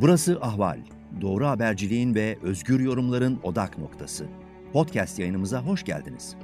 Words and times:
Burası 0.00 0.38
Ahval. 0.40 0.78
Doğru 1.20 1.46
haberciliğin 1.46 2.14
ve 2.14 2.38
özgür 2.42 2.80
yorumların 2.80 3.40
odak 3.42 3.78
noktası. 3.78 4.26
Podcast 4.72 5.18
yayınımıza 5.18 5.62
hoş 5.62 5.84
geldiniz. 5.84 6.36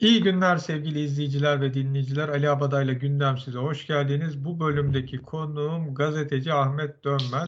İyi 0.00 0.22
günler 0.22 0.56
sevgili 0.56 1.00
izleyiciler 1.00 1.60
ve 1.60 1.74
dinleyiciler. 1.74 2.28
Ali 2.28 2.50
Abadayla 2.50 2.92
Gündem 2.92 3.38
size 3.38 3.58
hoş 3.58 3.86
geldiniz. 3.86 4.44
Bu 4.44 4.60
bölümdeki 4.60 5.18
konuğum 5.18 5.94
gazeteci 5.94 6.52
Ahmet 6.52 7.04
Dönmez. 7.04 7.46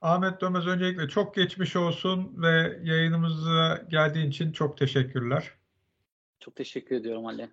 Ahmet 0.00 0.40
Dönmez 0.40 0.66
öncelikle 0.66 1.08
çok 1.08 1.34
geçmiş 1.34 1.76
olsun 1.76 2.42
ve 2.42 2.80
yayınımıza 2.82 3.84
geldiğin 3.90 4.30
için 4.30 4.52
çok 4.52 4.78
teşekkürler. 4.78 5.52
Çok 6.40 6.56
teşekkür 6.56 6.96
ediyorum 6.96 7.26
Ali. 7.26 7.48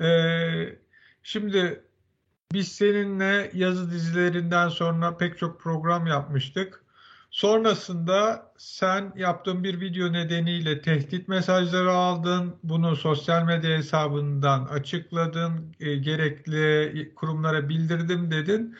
Ee, 0.00 0.83
şimdi 1.24 1.84
biz 2.52 2.68
seninle 2.72 3.50
yazı 3.54 3.90
dizilerinden 3.90 4.68
sonra 4.68 5.16
pek 5.16 5.38
çok 5.38 5.60
program 5.60 6.06
yapmıştık. 6.06 6.84
Sonrasında 7.30 8.52
sen 8.58 9.12
yaptığın 9.16 9.64
bir 9.64 9.80
video 9.80 10.12
nedeniyle 10.12 10.80
tehdit 10.82 11.28
mesajları 11.28 11.92
aldın. 11.92 12.56
Bunu 12.62 12.96
sosyal 12.96 13.44
medya 13.44 13.76
hesabından 13.78 14.64
açıkladın. 14.64 15.74
E, 15.80 15.96
gerekli 15.96 17.12
kurumlara 17.14 17.68
bildirdim 17.68 18.30
dedin. 18.30 18.76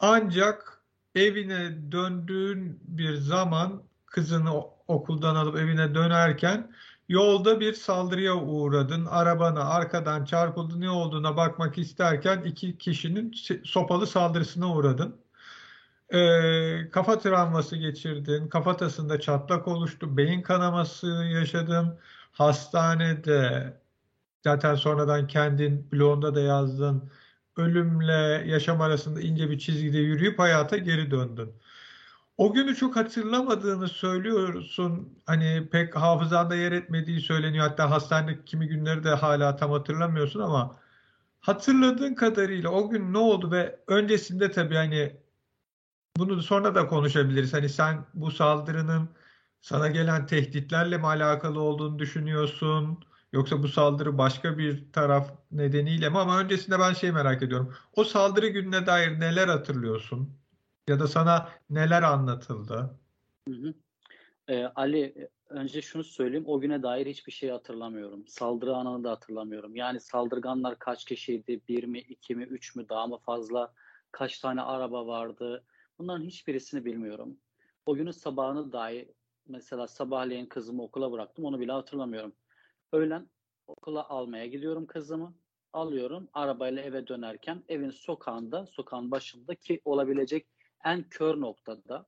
Ancak 0.00 0.82
evine 1.14 1.92
döndüğün 1.92 2.80
bir 2.82 3.14
zaman 3.14 3.82
kızını 4.06 4.60
okuldan 4.88 5.34
alıp 5.34 5.56
evine 5.56 5.94
dönerken 5.94 6.70
Yolda 7.08 7.60
bir 7.60 7.72
saldırıya 7.74 8.34
uğradın. 8.34 9.06
Arabana 9.06 9.64
arkadan 9.64 10.24
çarpıldı. 10.24 10.80
Ne 10.80 10.90
olduğuna 10.90 11.36
bakmak 11.36 11.78
isterken 11.78 12.42
iki 12.42 12.78
kişinin 12.78 13.32
sopalı 13.64 14.06
saldırısına 14.06 14.74
uğradın. 14.74 15.16
Ee, 16.10 16.90
kafa 16.90 17.18
travması 17.18 17.76
geçirdin. 17.76 18.48
Kafatasında 18.48 19.20
çatlak 19.20 19.68
oluştu. 19.68 20.16
Beyin 20.16 20.42
kanaması 20.42 21.06
yaşadın. 21.06 21.98
Hastanede 22.32 23.72
zaten 24.44 24.74
sonradan 24.74 25.26
kendin 25.26 25.92
blogunda 25.92 26.34
da 26.34 26.40
yazdın. 26.40 27.10
Ölümle 27.56 28.44
yaşam 28.46 28.80
arasında 28.80 29.20
ince 29.20 29.50
bir 29.50 29.58
çizgide 29.58 29.98
yürüyüp 29.98 30.38
hayata 30.38 30.76
geri 30.76 31.10
döndün. 31.10 31.52
O 32.38 32.52
günü 32.52 32.74
çok 32.76 32.96
hatırlamadığını 32.96 33.88
söylüyorsun. 33.88 35.18
Hani 35.26 35.68
pek 35.72 35.96
hafızanda 35.96 36.54
yer 36.56 36.72
etmediği 36.72 37.20
söyleniyor. 37.20 37.68
Hatta 37.68 37.90
hastanede 37.90 38.44
kimi 38.44 38.68
günleri 38.68 39.04
de 39.04 39.10
hala 39.10 39.56
tam 39.56 39.70
hatırlamıyorsun 39.70 40.40
ama 40.40 40.76
hatırladığın 41.40 42.14
kadarıyla 42.14 42.70
o 42.70 42.90
gün 42.90 43.12
ne 43.12 43.18
oldu 43.18 43.50
ve 43.50 43.80
öncesinde 43.88 44.50
tabii 44.50 44.74
hani 44.76 45.16
bunu 46.16 46.42
sonra 46.42 46.74
da 46.74 46.86
konuşabiliriz. 46.86 47.52
Hani 47.54 47.68
sen 47.68 48.06
bu 48.14 48.30
saldırının 48.30 49.08
sana 49.60 49.88
gelen 49.88 50.26
tehditlerle 50.26 50.98
mi 50.98 51.06
alakalı 51.06 51.60
olduğunu 51.60 51.98
düşünüyorsun? 51.98 53.04
Yoksa 53.32 53.62
bu 53.62 53.68
saldırı 53.68 54.18
başka 54.18 54.58
bir 54.58 54.92
taraf 54.92 55.30
nedeniyle 55.52 56.08
mi? 56.08 56.18
Ama 56.18 56.38
öncesinde 56.40 56.78
ben 56.78 56.92
şey 56.92 57.12
merak 57.12 57.42
ediyorum. 57.42 57.74
O 57.92 58.04
saldırı 58.04 58.48
gününe 58.48 58.86
dair 58.86 59.20
neler 59.20 59.48
hatırlıyorsun? 59.48 60.45
Ya 60.88 61.00
da 61.00 61.06
sana 61.06 61.52
neler 61.70 62.02
anlatıldı? 62.02 63.00
Hı 63.48 63.54
hı. 63.54 63.74
Ee, 64.48 64.64
Ali 64.64 65.28
önce 65.48 65.82
şunu 65.82 66.04
söyleyeyim. 66.04 66.44
O 66.48 66.60
güne 66.60 66.82
dair 66.82 67.06
hiçbir 67.06 67.32
şey 67.32 67.50
hatırlamıyorum. 67.50 68.26
Saldırı 68.28 68.76
anını 68.76 69.04
da 69.04 69.10
hatırlamıyorum. 69.10 69.76
Yani 69.76 70.00
saldırganlar 70.00 70.78
kaç 70.78 71.04
kişiydi? 71.04 71.60
Bir 71.68 71.84
mi, 71.84 71.98
iki 71.98 72.34
mi, 72.34 72.44
üç 72.44 72.76
mü, 72.76 72.88
daha 72.88 73.06
mı 73.06 73.18
fazla? 73.18 73.74
Kaç 74.12 74.40
tane 74.40 74.62
araba 74.62 75.06
vardı? 75.06 75.64
Bunların 75.98 76.24
hiçbirisini 76.24 76.84
bilmiyorum. 76.84 77.38
O 77.86 77.94
günün 77.94 78.10
sabahını 78.10 78.72
dahi 78.72 79.14
mesela 79.48 79.86
sabahleyin 79.88 80.46
kızımı 80.46 80.82
okula 80.82 81.12
bıraktım. 81.12 81.44
Onu 81.44 81.60
bile 81.60 81.72
hatırlamıyorum. 81.72 82.32
Öğlen 82.92 83.30
okula 83.66 84.08
almaya 84.08 84.46
gidiyorum 84.46 84.86
kızımı. 84.86 85.34
Alıyorum. 85.72 86.28
Arabayla 86.32 86.82
eve 86.82 87.06
dönerken 87.06 87.64
evin 87.68 87.90
sokağında, 87.90 88.66
sokağın 88.66 89.10
başında 89.10 89.54
ki 89.54 89.80
olabilecek 89.84 90.55
en 90.86 91.02
kör 91.02 91.40
noktada. 91.40 92.06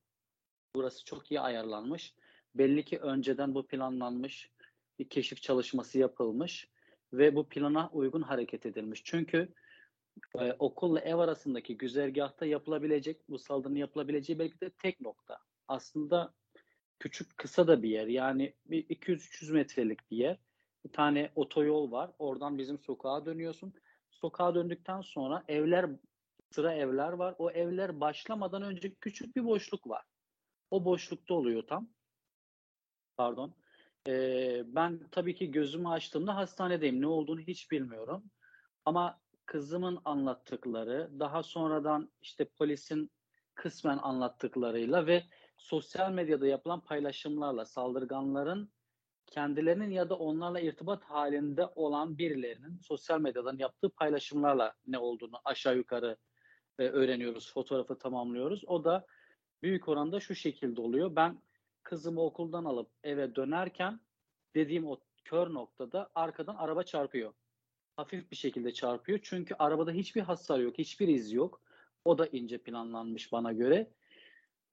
Burası 0.74 1.04
çok 1.04 1.30
iyi 1.30 1.40
ayarlanmış. 1.40 2.14
Belli 2.54 2.84
ki 2.84 2.98
önceden 2.98 3.54
bu 3.54 3.66
planlanmış. 3.66 4.50
Bir 4.98 5.08
keşif 5.08 5.42
çalışması 5.42 5.98
yapılmış 5.98 6.68
ve 7.12 7.36
bu 7.36 7.48
plana 7.48 7.90
uygun 7.92 8.22
hareket 8.22 8.66
edilmiş. 8.66 9.02
Çünkü 9.04 9.54
e, 10.38 10.52
okulla 10.52 11.00
ev 11.00 11.18
arasındaki 11.18 11.76
güzergahta 11.76 12.46
yapılabilecek, 12.46 13.28
bu 13.28 13.38
saldırının 13.38 13.78
yapılabileceği 13.78 14.38
belki 14.38 14.60
de 14.60 14.70
tek 14.70 15.00
nokta. 15.00 15.38
Aslında 15.68 16.34
küçük, 16.98 17.38
kısa 17.38 17.66
da 17.66 17.82
bir 17.82 17.88
yer. 17.88 18.06
Yani 18.06 18.54
bir 18.66 18.88
200-300 18.88 19.52
metrelik 19.52 20.10
bir 20.10 20.16
yer. 20.16 20.38
Bir 20.84 20.92
tane 20.92 21.32
otoyol 21.34 21.90
var. 21.90 22.10
Oradan 22.18 22.58
bizim 22.58 22.78
sokağa 22.78 23.26
dönüyorsun. 23.26 23.72
Sokağa 24.10 24.54
döndükten 24.54 25.00
sonra 25.00 25.44
evler 25.48 25.90
sıra 26.50 26.74
evler 26.74 27.12
var. 27.12 27.34
O 27.38 27.50
evler 27.50 28.00
başlamadan 28.00 28.62
önce 28.62 28.94
küçük 28.94 29.36
bir 29.36 29.44
boşluk 29.44 29.88
var. 29.88 30.04
O 30.70 30.84
boşlukta 30.84 31.34
oluyor 31.34 31.62
tam. 31.66 31.88
Pardon. 33.16 33.54
Ee, 34.08 34.62
ben 34.66 35.08
tabii 35.10 35.34
ki 35.34 35.50
gözümü 35.50 35.88
açtığımda 35.88 36.36
hastanedeyim. 36.36 37.00
Ne 37.00 37.06
olduğunu 37.06 37.40
hiç 37.40 37.70
bilmiyorum. 37.70 38.30
Ama 38.84 39.20
kızımın 39.46 39.98
anlattıkları, 40.04 41.10
daha 41.20 41.42
sonradan 41.42 42.12
işte 42.22 42.44
polisin 42.44 43.10
kısmen 43.54 43.98
anlattıklarıyla 43.98 45.06
ve 45.06 45.24
sosyal 45.56 46.12
medyada 46.12 46.46
yapılan 46.46 46.80
paylaşımlarla 46.80 47.64
saldırganların 47.64 48.72
kendilerinin 49.26 49.90
ya 49.90 50.08
da 50.08 50.14
onlarla 50.14 50.60
irtibat 50.60 51.04
halinde 51.04 51.66
olan 51.66 52.18
birilerinin 52.18 52.78
sosyal 52.78 53.20
medyadan 53.20 53.58
yaptığı 53.58 53.90
paylaşımlarla 53.90 54.74
ne 54.86 54.98
olduğunu 54.98 55.40
aşağı 55.44 55.76
yukarı 55.76 56.16
e, 56.78 56.82
öğreniyoruz, 56.82 57.52
fotoğrafı 57.52 57.98
tamamlıyoruz. 57.98 58.64
O 58.66 58.84
da 58.84 59.06
büyük 59.62 59.88
oranda 59.88 60.20
şu 60.20 60.34
şekilde 60.34 60.80
oluyor. 60.80 61.16
Ben 61.16 61.42
kızımı 61.82 62.20
okuldan 62.20 62.64
alıp 62.64 62.90
eve 63.04 63.34
dönerken 63.34 64.00
dediğim 64.54 64.86
o 64.86 65.00
kör 65.24 65.54
noktada 65.54 66.10
arkadan 66.14 66.54
araba 66.54 66.82
çarpıyor. 66.82 67.32
Hafif 67.96 68.30
bir 68.30 68.36
şekilde 68.36 68.72
çarpıyor. 68.72 69.18
Çünkü 69.22 69.54
arabada 69.58 69.92
hiçbir 69.92 70.20
hasar 70.20 70.58
yok, 70.58 70.78
hiçbir 70.78 71.08
iz 71.08 71.32
yok. 71.32 71.60
O 72.04 72.18
da 72.18 72.26
ince 72.26 72.58
planlanmış 72.58 73.32
bana 73.32 73.52
göre. 73.52 73.90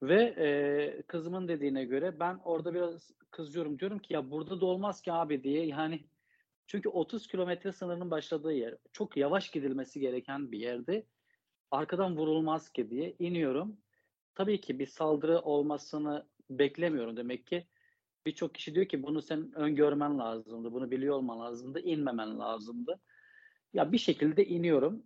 Ve 0.02 0.22
e, 0.22 1.02
kızımın 1.02 1.48
dediğine 1.48 1.84
göre 1.84 2.20
ben 2.20 2.40
orada 2.44 2.74
biraz 2.74 3.10
kızıyorum. 3.30 3.78
Diyorum 3.78 3.98
ki 3.98 4.14
ya 4.14 4.30
burada 4.30 4.60
da 4.60 4.66
olmaz 4.66 5.02
ki 5.02 5.12
abi 5.12 5.42
diye. 5.42 5.66
Yani 5.66 6.04
çünkü 6.66 6.88
30 6.88 7.26
kilometre 7.26 7.72
sınırının 7.72 8.10
başladığı 8.10 8.52
yer. 8.52 8.74
Çok 8.92 9.16
yavaş 9.16 9.50
gidilmesi 9.50 10.00
gereken 10.00 10.52
bir 10.52 10.58
yerde 10.58 11.06
arkadan 11.70 12.16
vurulmaz 12.16 12.68
ki 12.68 12.90
diye 12.90 13.14
iniyorum. 13.18 13.76
Tabii 14.34 14.60
ki 14.60 14.78
bir 14.78 14.86
saldırı 14.86 15.40
olmasını 15.40 16.26
beklemiyorum 16.50 17.16
demek 17.16 17.46
ki. 17.46 17.66
Birçok 18.26 18.54
kişi 18.54 18.74
diyor 18.74 18.86
ki 18.86 19.02
bunu 19.02 19.22
sen 19.22 19.52
öngörmen 19.54 20.18
lazımdı, 20.18 20.72
bunu 20.72 20.90
biliyor 20.90 21.16
olman 21.16 21.40
lazımdı, 21.40 21.80
inmemen 21.80 22.38
lazımdı. 22.38 23.00
Ya 23.74 23.92
bir 23.92 23.98
şekilde 23.98 24.46
iniyorum 24.46 25.02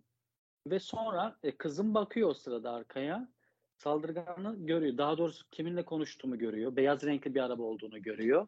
ve 0.67 0.79
sonra 0.79 1.37
e, 1.43 1.57
kızım 1.57 1.93
bakıyor 1.93 2.29
o 2.29 2.33
sırada 2.33 2.71
arkaya. 2.71 3.29
Saldırganı 3.77 4.65
görüyor. 4.65 4.97
Daha 4.97 5.17
doğrusu 5.17 5.49
kiminle 5.51 5.85
konuştuğumu 5.85 6.37
görüyor. 6.37 6.75
Beyaz 6.75 7.03
renkli 7.03 7.35
bir 7.35 7.39
araba 7.39 7.63
olduğunu 7.63 8.01
görüyor. 8.01 8.47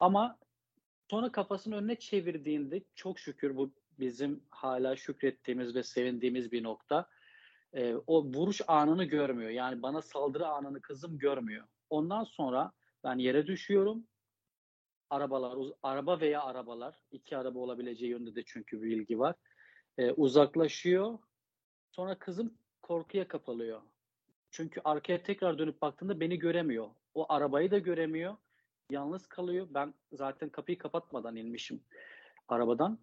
Ama 0.00 0.38
sonra 1.10 1.32
kafasını 1.32 1.76
önüne 1.76 1.96
çevirdiğinde 1.96 2.82
çok 2.94 3.18
şükür 3.18 3.56
bu 3.56 3.72
bizim 3.98 4.42
hala 4.50 4.96
şükrettiğimiz 4.96 5.74
ve 5.74 5.82
sevindiğimiz 5.82 6.52
bir 6.52 6.62
nokta 6.62 7.08
e, 7.72 7.94
o 8.06 8.24
vuruş 8.24 8.60
anını 8.66 9.04
görmüyor. 9.04 9.50
Yani 9.50 9.82
bana 9.82 10.02
saldırı 10.02 10.46
anını 10.46 10.80
kızım 10.80 11.18
görmüyor. 11.18 11.66
Ondan 11.90 12.24
sonra 12.24 12.72
ben 13.04 13.18
yere 13.18 13.46
düşüyorum. 13.46 14.06
Arabalar, 15.10 15.58
araba 15.82 16.20
veya 16.20 16.42
arabalar, 16.42 16.94
iki 17.10 17.36
araba 17.36 17.58
olabileceği 17.58 18.10
yönde 18.10 18.34
de 18.34 18.42
çünkü 18.46 18.82
bir 18.82 18.90
bilgi 18.90 19.18
var. 19.18 19.34
E, 19.98 20.10
uzaklaşıyor. 20.12 21.18
Sonra 21.90 22.18
kızım 22.18 22.54
korkuya 22.82 23.28
kapalıyor. 23.28 23.82
Çünkü 24.50 24.80
arkaya 24.84 25.22
tekrar 25.22 25.58
dönüp 25.58 25.82
baktığında 25.82 26.20
beni 26.20 26.38
göremiyor. 26.38 26.88
O 27.14 27.32
arabayı 27.32 27.70
da 27.70 27.78
göremiyor. 27.78 28.36
Yalnız 28.90 29.26
kalıyor. 29.26 29.66
Ben 29.70 29.94
zaten 30.12 30.48
kapıyı 30.48 30.78
kapatmadan 30.78 31.36
inmişim 31.36 31.80
arabadan. 32.48 32.98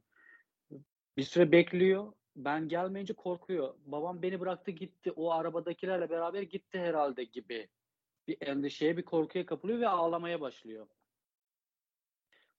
Bir 1.17 1.23
süre 1.23 1.51
bekliyor 1.51 2.13
ben 2.35 2.67
gelmeyince 2.69 3.13
korkuyor. 3.13 3.73
Babam 3.85 4.21
beni 4.21 4.39
bıraktı 4.39 4.71
gitti. 4.71 5.11
O 5.11 5.31
arabadakilerle 5.31 6.09
beraber 6.09 6.41
gitti 6.41 6.79
herhalde 6.79 7.23
gibi 7.23 7.69
bir 8.27 8.37
endişeye, 8.41 8.97
bir 8.97 9.05
korkuya 9.05 9.45
kapılıyor 9.45 9.79
ve 9.79 9.87
ağlamaya 9.87 10.41
başlıyor. 10.41 10.87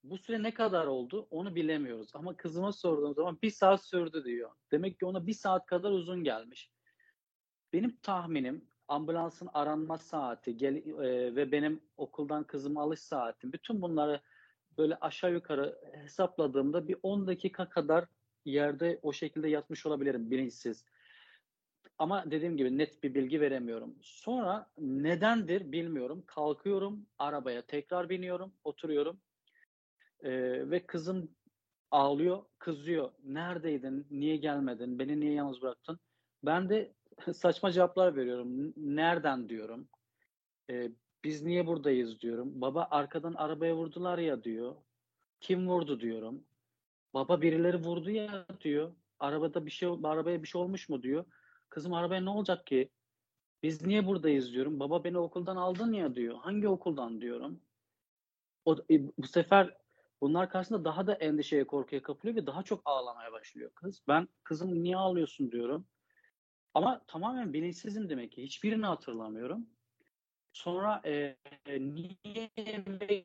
Bu 0.05 0.19
süre 0.19 0.43
ne 0.43 0.55
kadar 0.55 0.87
oldu 0.87 1.27
onu 1.31 1.55
bilemiyoruz. 1.55 2.11
Ama 2.15 2.37
kızıma 2.37 2.73
sorduğum 2.73 3.15
zaman 3.15 3.39
bir 3.43 3.51
saat 3.51 3.85
sürdü 3.85 4.25
diyor. 4.25 4.51
Demek 4.73 4.99
ki 4.99 5.07
ona 5.07 5.27
bir 5.27 5.33
saat 5.33 5.67
kadar 5.67 5.91
uzun 5.91 6.25
gelmiş. 6.25 6.71
Benim 7.73 7.97
tahminim 7.97 8.69
ambulansın 8.89 9.49
aranma 9.55 9.99
saati 9.99 10.57
gel, 10.57 10.77
e, 10.77 11.37
ve 11.37 11.53
benim 11.53 11.81
okuldan 11.97 12.45
kızımı 12.45 12.81
alış 12.81 13.01
saatim 13.01 13.53
bütün 13.53 13.83
bunları 13.83 14.21
böyle 14.79 14.97
aşağı 14.97 15.33
yukarı 15.33 15.79
hesapladığımda 15.93 16.89
bir 16.89 16.97
10 17.03 17.27
dakika 17.27 17.69
kadar 17.69 18.07
yerde 18.47 18.99
o 19.03 19.13
şekilde 19.13 19.49
yatmış 19.49 19.87
olabilirim 19.87 20.31
bilinçsiz. 20.31 20.85
Ama 21.99 22.31
dediğim 22.31 22.57
gibi 22.57 22.79
net 22.79 23.03
bir 23.03 23.15
bilgi 23.15 23.41
veremiyorum. 23.41 23.95
Sonra 24.03 24.71
nedendir 24.79 25.73
bilmiyorum. 25.73 26.25
Kalkıyorum 26.27 27.07
arabaya 27.19 27.63
tekrar 27.63 28.09
biniyorum 28.09 28.53
oturuyorum 28.65 29.21
ee, 30.23 30.71
ve 30.71 30.87
kızım 30.87 31.31
ağlıyor 31.91 32.43
kızıyor. 32.59 33.11
Neredeydin 33.25 34.07
niye 34.11 34.37
gelmedin 34.37 34.99
beni 34.99 35.21
niye 35.21 35.33
yalnız 35.33 35.63
bıraktın? 35.63 35.99
Ben 36.45 36.69
de 36.69 36.93
saçma 37.35 37.73
cevaplar 37.73 38.17
veriyorum. 38.17 38.73
Nereden 38.77 39.49
diyorum. 39.49 39.89
Ee, 40.71 40.91
biz 41.25 41.43
niye 41.43 41.67
buradayız 41.67 42.21
diyorum. 42.21 42.61
Baba 42.61 42.89
arkadan 42.91 43.35
arabaya 43.35 43.77
vurdular 43.77 44.19
ya 44.19 44.45
diyor. 44.45 44.75
Kim 45.41 45.69
vurdu 45.69 46.01
diyorum. 46.01 46.45
Baba 47.17 47.43
birileri 47.43 47.77
vurdu 47.77 48.11
ya 48.11 48.47
diyor. 48.61 48.93
Arabada 49.19 49.67
bir 49.67 49.71
şey 49.71 49.89
arabaya 50.05 50.43
bir 50.43 50.49
şey 50.49 50.61
olmuş 50.61 50.89
mu 50.89 51.03
diyor. 51.03 51.25
Kızım 51.69 51.93
arabaya 51.93 52.21
ne 52.21 52.31
olacak 52.31 52.67
ki? 52.67 52.91
Biz 53.63 53.87
niye 53.87 54.07
buradayız 54.07 54.53
diyorum. 54.53 54.81
Baba 54.81 55.05
beni 55.05 55.19
okuldan 55.19 55.57
aldın 55.57 55.93
ya 55.93 56.15
diyor. 56.15 56.39
Hangi 56.39 56.69
okuldan 56.69 57.21
diyorum. 57.21 57.61
O, 58.65 58.77
e, 58.91 59.07
bu 59.19 59.27
sefer 59.27 59.77
bunlar 60.21 60.51
karşısında 60.51 60.85
daha 60.85 61.07
da 61.07 61.15
endişeye 61.15 61.67
korkuya 61.67 62.03
kapılıyor 62.03 62.37
ve 62.37 62.47
daha 62.47 62.63
çok 62.63 62.83
ağlamaya 62.85 63.33
başlıyor 63.33 63.71
kız. 63.75 64.03
Ben 64.09 64.29
kızım 64.45 64.83
niye 64.83 64.97
ağlıyorsun 64.97 65.53
diyorum. 65.53 65.87
Ama 66.75 67.05
tamamen 67.07 67.53
bilinçsizim 67.53 68.09
demek 68.09 68.33
ki. 68.33 68.43
Hiçbirini 68.43 68.87
hatırlamıyorum. 68.87 69.67
Sonra 70.53 71.03
e, 71.05 71.37
niye 71.69 72.51
eve 72.57 73.23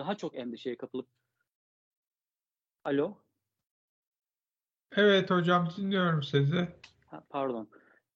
daha 0.00 0.16
çok 0.16 0.34
endişeye 0.38 0.76
kapılıp 0.76 1.08
Alo? 2.84 3.18
Evet 4.96 5.30
hocam 5.30 5.68
dinliyorum 5.76 6.22
sizi. 6.22 6.68
Ha, 7.06 7.24
pardon. 7.30 7.68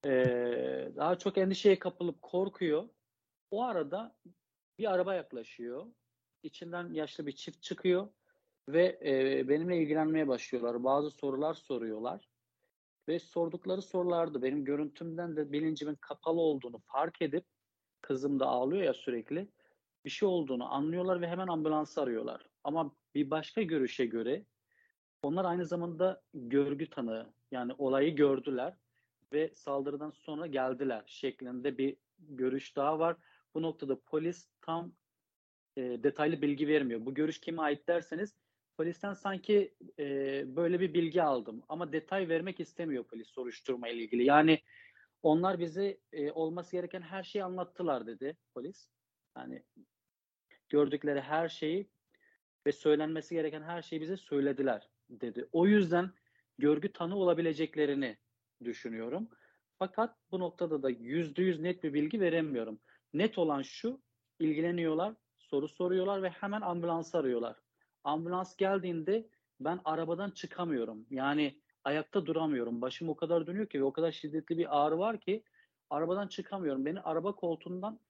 Ee, 0.06 0.92
daha 0.96 1.18
çok 1.18 1.38
endişeye 1.38 1.78
kapılıp 1.78 2.22
korkuyor. 2.22 2.88
O 3.50 3.64
arada 3.64 4.16
bir 4.78 4.92
araba 4.92 5.14
yaklaşıyor. 5.14 5.86
İçinden 6.42 6.92
yaşlı 6.92 7.26
bir 7.26 7.32
çift 7.32 7.62
çıkıyor 7.62 8.08
ve 8.68 9.00
e, 9.04 9.48
benimle 9.48 9.82
ilgilenmeye 9.82 10.28
başlıyorlar. 10.28 10.84
Bazı 10.84 11.10
sorular 11.10 11.54
soruyorlar. 11.54 12.28
Ve 13.08 13.18
sordukları 13.18 13.82
sorularda 13.82 14.42
benim 14.42 14.64
görüntümden 14.64 15.36
de 15.36 15.52
bilincimin 15.52 15.94
kapalı 16.00 16.40
olduğunu 16.40 16.78
fark 16.86 17.22
edip 17.22 17.44
kızım 18.00 18.40
da 18.40 18.46
ağlıyor 18.46 18.82
ya 18.82 18.94
sürekli 18.94 19.48
bir 20.04 20.10
şey 20.10 20.28
olduğunu 20.28 20.74
anlıyorlar 20.74 21.20
ve 21.20 21.28
hemen 21.28 21.46
ambulansı 21.46 22.02
arıyorlar. 22.02 22.46
Ama 22.64 22.94
bir 23.14 23.30
başka 23.30 23.62
görüşe 23.62 24.06
göre 24.06 24.44
onlar 25.22 25.44
aynı 25.44 25.66
zamanda 25.66 26.22
görgü 26.34 26.90
tanığı 26.90 27.32
yani 27.50 27.72
olayı 27.78 28.16
gördüler 28.16 28.76
ve 29.32 29.54
saldırıdan 29.54 30.10
sonra 30.10 30.46
geldiler 30.46 31.02
şeklinde 31.06 31.78
bir 31.78 31.96
görüş 32.18 32.76
daha 32.76 32.98
var. 32.98 33.16
Bu 33.54 33.62
noktada 33.62 34.00
polis 34.00 34.48
tam 34.60 34.92
e, 35.76 35.82
detaylı 35.82 36.42
bilgi 36.42 36.68
vermiyor. 36.68 37.06
Bu 37.06 37.14
görüş 37.14 37.40
kime 37.40 37.62
ait 37.62 37.88
derseniz 37.88 38.34
polisten 38.76 39.12
sanki 39.12 39.74
e, 39.98 40.04
böyle 40.56 40.80
bir 40.80 40.94
bilgi 40.94 41.22
aldım 41.22 41.62
ama 41.68 41.92
detay 41.92 42.28
vermek 42.28 42.60
istemiyor 42.60 43.04
polis 43.04 43.28
soruşturma 43.28 43.88
ile 43.88 44.02
ilgili. 44.02 44.24
Yani 44.24 44.60
onlar 45.22 45.58
bize 45.58 45.98
e, 46.12 46.32
olması 46.32 46.72
gereken 46.72 47.02
her 47.02 47.22
şeyi 47.22 47.44
anlattılar 47.44 48.06
dedi 48.06 48.36
polis. 48.54 48.88
Yani 49.36 49.62
gördükleri 50.68 51.20
her 51.20 51.48
şeyi 51.48 51.88
ve 52.66 52.72
söylenmesi 52.72 53.34
gereken 53.34 53.62
her 53.62 53.82
şeyi 53.82 54.00
bize 54.00 54.16
söylediler 54.16 54.88
dedi. 55.10 55.48
O 55.52 55.66
yüzden 55.66 56.10
görgü 56.58 56.92
tanı 56.92 57.16
olabileceklerini 57.16 58.16
düşünüyorum. 58.64 59.28
Fakat 59.78 60.16
bu 60.30 60.40
noktada 60.40 60.82
da 60.82 60.90
yüzde 60.90 61.42
yüz 61.42 61.60
net 61.60 61.84
bir 61.84 61.94
bilgi 61.94 62.20
veremiyorum. 62.20 62.78
Net 63.14 63.38
olan 63.38 63.62
şu, 63.62 64.00
ilgileniyorlar, 64.38 65.14
soru 65.38 65.68
soruyorlar 65.68 66.22
ve 66.22 66.28
hemen 66.28 66.60
ambulans 66.60 67.14
arıyorlar. 67.14 67.56
Ambulans 68.04 68.56
geldiğinde 68.56 69.26
ben 69.60 69.80
arabadan 69.84 70.30
çıkamıyorum. 70.30 71.06
Yani 71.10 71.60
ayakta 71.84 72.26
duramıyorum. 72.26 72.82
Başım 72.82 73.08
o 73.08 73.16
kadar 73.16 73.46
dönüyor 73.46 73.66
ki 73.66 73.80
ve 73.80 73.84
o 73.84 73.92
kadar 73.92 74.12
şiddetli 74.12 74.58
bir 74.58 74.84
ağrı 74.84 74.98
var 74.98 75.20
ki 75.20 75.44
arabadan 75.90 76.28
çıkamıyorum. 76.28 76.84
Beni 76.86 77.00
araba 77.00 77.34
koltuğundan 77.34 78.00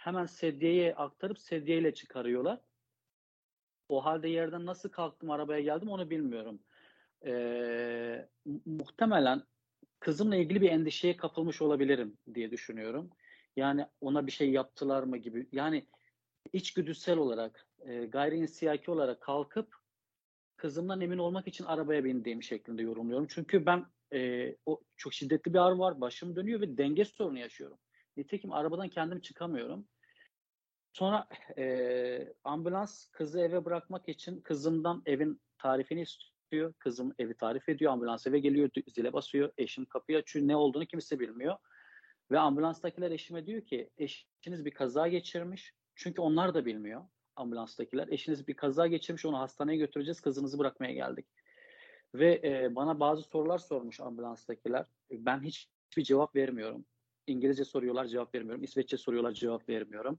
hemen 0.00 0.26
sedyeye 0.26 0.94
aktarıp 0.94 1.38
sedyeyle 1.38 1.94
çıkarıyorlar. 1.94 2.60
O 3.88 4.04
halde 4.04 4.28
yerden 4.28 4.66
nasıl 4.66 4.88
kalktım 4.88 5.30
arabaya 5.30 5.60
geldim 5.60 5.88
onu 5.88 6.10
bilmiyorum. 6.10 6.60
Ee, 7.26 8.28
muhtemelen 8.66 9.42
kızımla 10.00 10.36
ilgili 10.36 10.60
bir 10.60 10.70
endişeye 10.70 11.16
kapılmış 11.16 11.62
olabilirim 11.62 12.18
diye 12.34 12.50
düşünüyorum. 12.50 13.10
Yani 13.56 13.86
ona 14.00 14.26
bir 14.26 14.32
şey 14.32 14.50
yaptılar 14.50 15.02
mı 15.02 15.16
gibi. 15.16 15.48
Yani 15.52 15.86
içgüdüsel 16.52 17.18
olarak, 17.18 17.66
e, 17.80 18.06
gayri 18.06 18.36
insiyaki 18.36 18.90
olarak 18.90 19.20
kalkıp 19.20 19.76
kızımdan 20.56 21.00
emin 21.00 21.18
olmak 21.18 21.48
için 21.48 21.64
arabaya 21.64 22.04
bindiğim 22.04 22.42
şeklinde 22.42 22.82
yorumluyorum. 22.82 23.26
Çünkü 23.30 23.66
ben 23.66 23.86
e, 24.12 24.50
o 24.66 24.80
çok 24.96 25.14
şiddetli 25.14 25.54
bir 25.54 25.58
ağrı 25.58 25.78
var, 25.78 26.00
başım 26.00 26.36
dönüyor 26.36 26.60
ve 26.60 26.78
denge 26.78 27.04
sorunu 27.04 27.38
yaşıyorum. 27.38 27.78
Nitekim 28.16 28.52
arabadan 28.52 28.88
kendim 28.88 29.20
çıkamıyorum. 29.20 29.88
Sonra 30.92 31.28
e, 31.58 32.34
ambulans 32.44 33.08
kızı 33.08 33.40
eve 33.40 33.64
bırakmak 33.64 34.08
için 34.08 34.40
kızımdan 34.40 35.02
evin 35.06 35.40
tarifini 35.58 36.02
istiyor. 36.02 36.72
Kızım 36.78 37.14
evi 37.18 37.34
tarif 37.34 37.68
ediyor. 37.68 37.92
Ambulans 37.92 38.26
eve 38.26 38.38
geliyor, 38.38 38.70
zile 38.88 39.12
basıyor. 39.12 39.52
Eşim 39.58 39.84
kapıyı 39.84 40.18
açıyor. 40.18 40.48
Ne 40.48 40.56
olduğunu 40.56 40.86
kimse 40.86 41.20
bilmiyor. 41.20 41.56
Ve 42.30 42.38
ambulanstakiler 42.38 43.10
eşime 43.10 43.46
diyor 43.46 43.66
ki 43.66 43.90
eşiniz 43.98 44.64
bir 44.64 44.70
kaza 44.70 45.08
geçirmiş. 45.08 45.72
Çünkü 45.94 46.20
onlar 46.20 46.54
da 46.54 46.66
bilmiyor 46.66 47.04
ambulanstakiler. 47.40 48.08
Eşiniz 48.08 48.48
bir 48.48 48.54
kaza 48.54 48.86
geçirmiş 48.86 49.26
onu 49.26 49.38
hastaneye 49.38 49.76
götüreceğiz 49.76 50.20
kızınızı 50.20 50.58
bırakmaya 50.58 50.92
geldik. 50.92 51.26
Ve 52.14 52.40
e, 52.44 52.74
bana 52.74 53.00
bazı 53.00 53.22
sorular 53.22 53.58
sormuş 53.58 54.00
ambulanstakiler. 54.00 54.86
Ben 55.10 55.42
hiçbir 55.42 56.04
cevap 56.04 56.36
vermiyorum. 56.36 56.84
İngilizce 57.26 57.64
soruyorlar 57.64 58.06
cevap 58.06 58.34
vermiyorum. 58.34 58.64
İsveççe 58.64 58.96
soruyorlar 58.96 59.32
cevap 59.32 59.68
vermiyorum. 59.68 60.18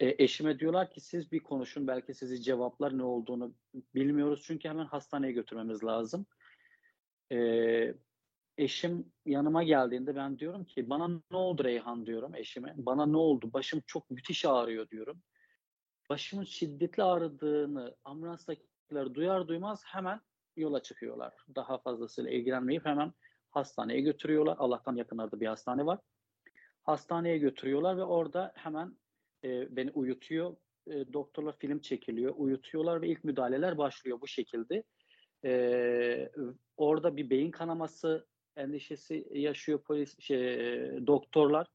E, 0.00 0.24
eşime 0.24 0.58
diyorlar 0.58 0.90
ki 0.90 1.00
siz 1.00 1.32
bir 1.32 1.40
konuşun 1.40 1.86
belki 1.86 2.14
sizi 2.14 2.42
cevaplar 2.42 2.98
ne 2.98 3.02
olduğunu 3.02 3.54
bilmiyoruz. 3.94 4.42
Çünkü 4.46 4.68
hemen 4.68 4.84
hastaneye 4.84 5.32
götürmemiz 5.32 5.84
lazım. 5.84 6.26
E, 7.32 7.94
eşim 8.58 9.12
yanıma 9.26 9.62
geldiğinde 9.62 10.16
ben 10.16 10.38
diyorum 10.38 10.64
ki 10.64 10.90
bana 10.90 11.08
ne 11.08 11.36
oldu 11.36 11.64
Reyhan 11.64 12.06
diyorum 12.06 12.34
eşime. 12.34 12.74
Bana 12.76 13.06
ne 13.06 13.16
oldu? 13.16 13.52
Başım 13.52 13.82
çok 13.86 14.10
müthiş 14.10 14.44
ağrıyor 14.44 14.88
diyorum. 14.90 15.22
Başımın 16.10 16.44
şiddetli 16.44 17.02
ağrıdığını 17.02 17.96
ambulanstakiler 18.04 19.14
duyar 19.14 19.48
duymaz 19.48 19.82
hemen 19.86 20.20
yola 20.56 20.82
çıkıyorlar. 20.82 21.34
Daha 21.54 21.78
fazlasıyla 21.78 22.30
ilgilenmeyip 22.30 22.86
hemen 22.86 23.12
hastaneye 23.50 24.00
götürüyorlar. 24.00 24.56
Allah'tan 24.58 24.96
yakınlarda 24.96 25.40
bir 25.40 25.46
hastane 25.46 25.86
var. 25.86 25.98
Hastaneye 26.88 27.38
götürüyorlar 27.38 27.96
ve 27.96 28.04
orada 28.04 28.52
hemen 28.54 28.96
e, 29.44 29.76
beni 29.76 29.90
uyutuyor. 29.90 30.56
E, 30.86 31.12
doktorla 31.12 31.52
film 31.52 31.80
çekiliyor, 31.80 32.34
uyutuyorlar 32.36 33.02
ve 33.02 33.08
ilk 33.08 33.24
müdahaleler 33.24 33.78
başlıyor 33.78 34.20
bu 34.20 34.26
şekilde. 34.26 34.84
E, 35.44 36.30
orada 36.76 37.16
bir 37.16 37.30
beyin 37.30 37.50
kanaması 37.50 38.26
endişesi 38.56 39.28
yaşıyor 39.30 39.82
polis 39.82 40.18
şey, 40.18 40.46
doktorlar 41.06 41.66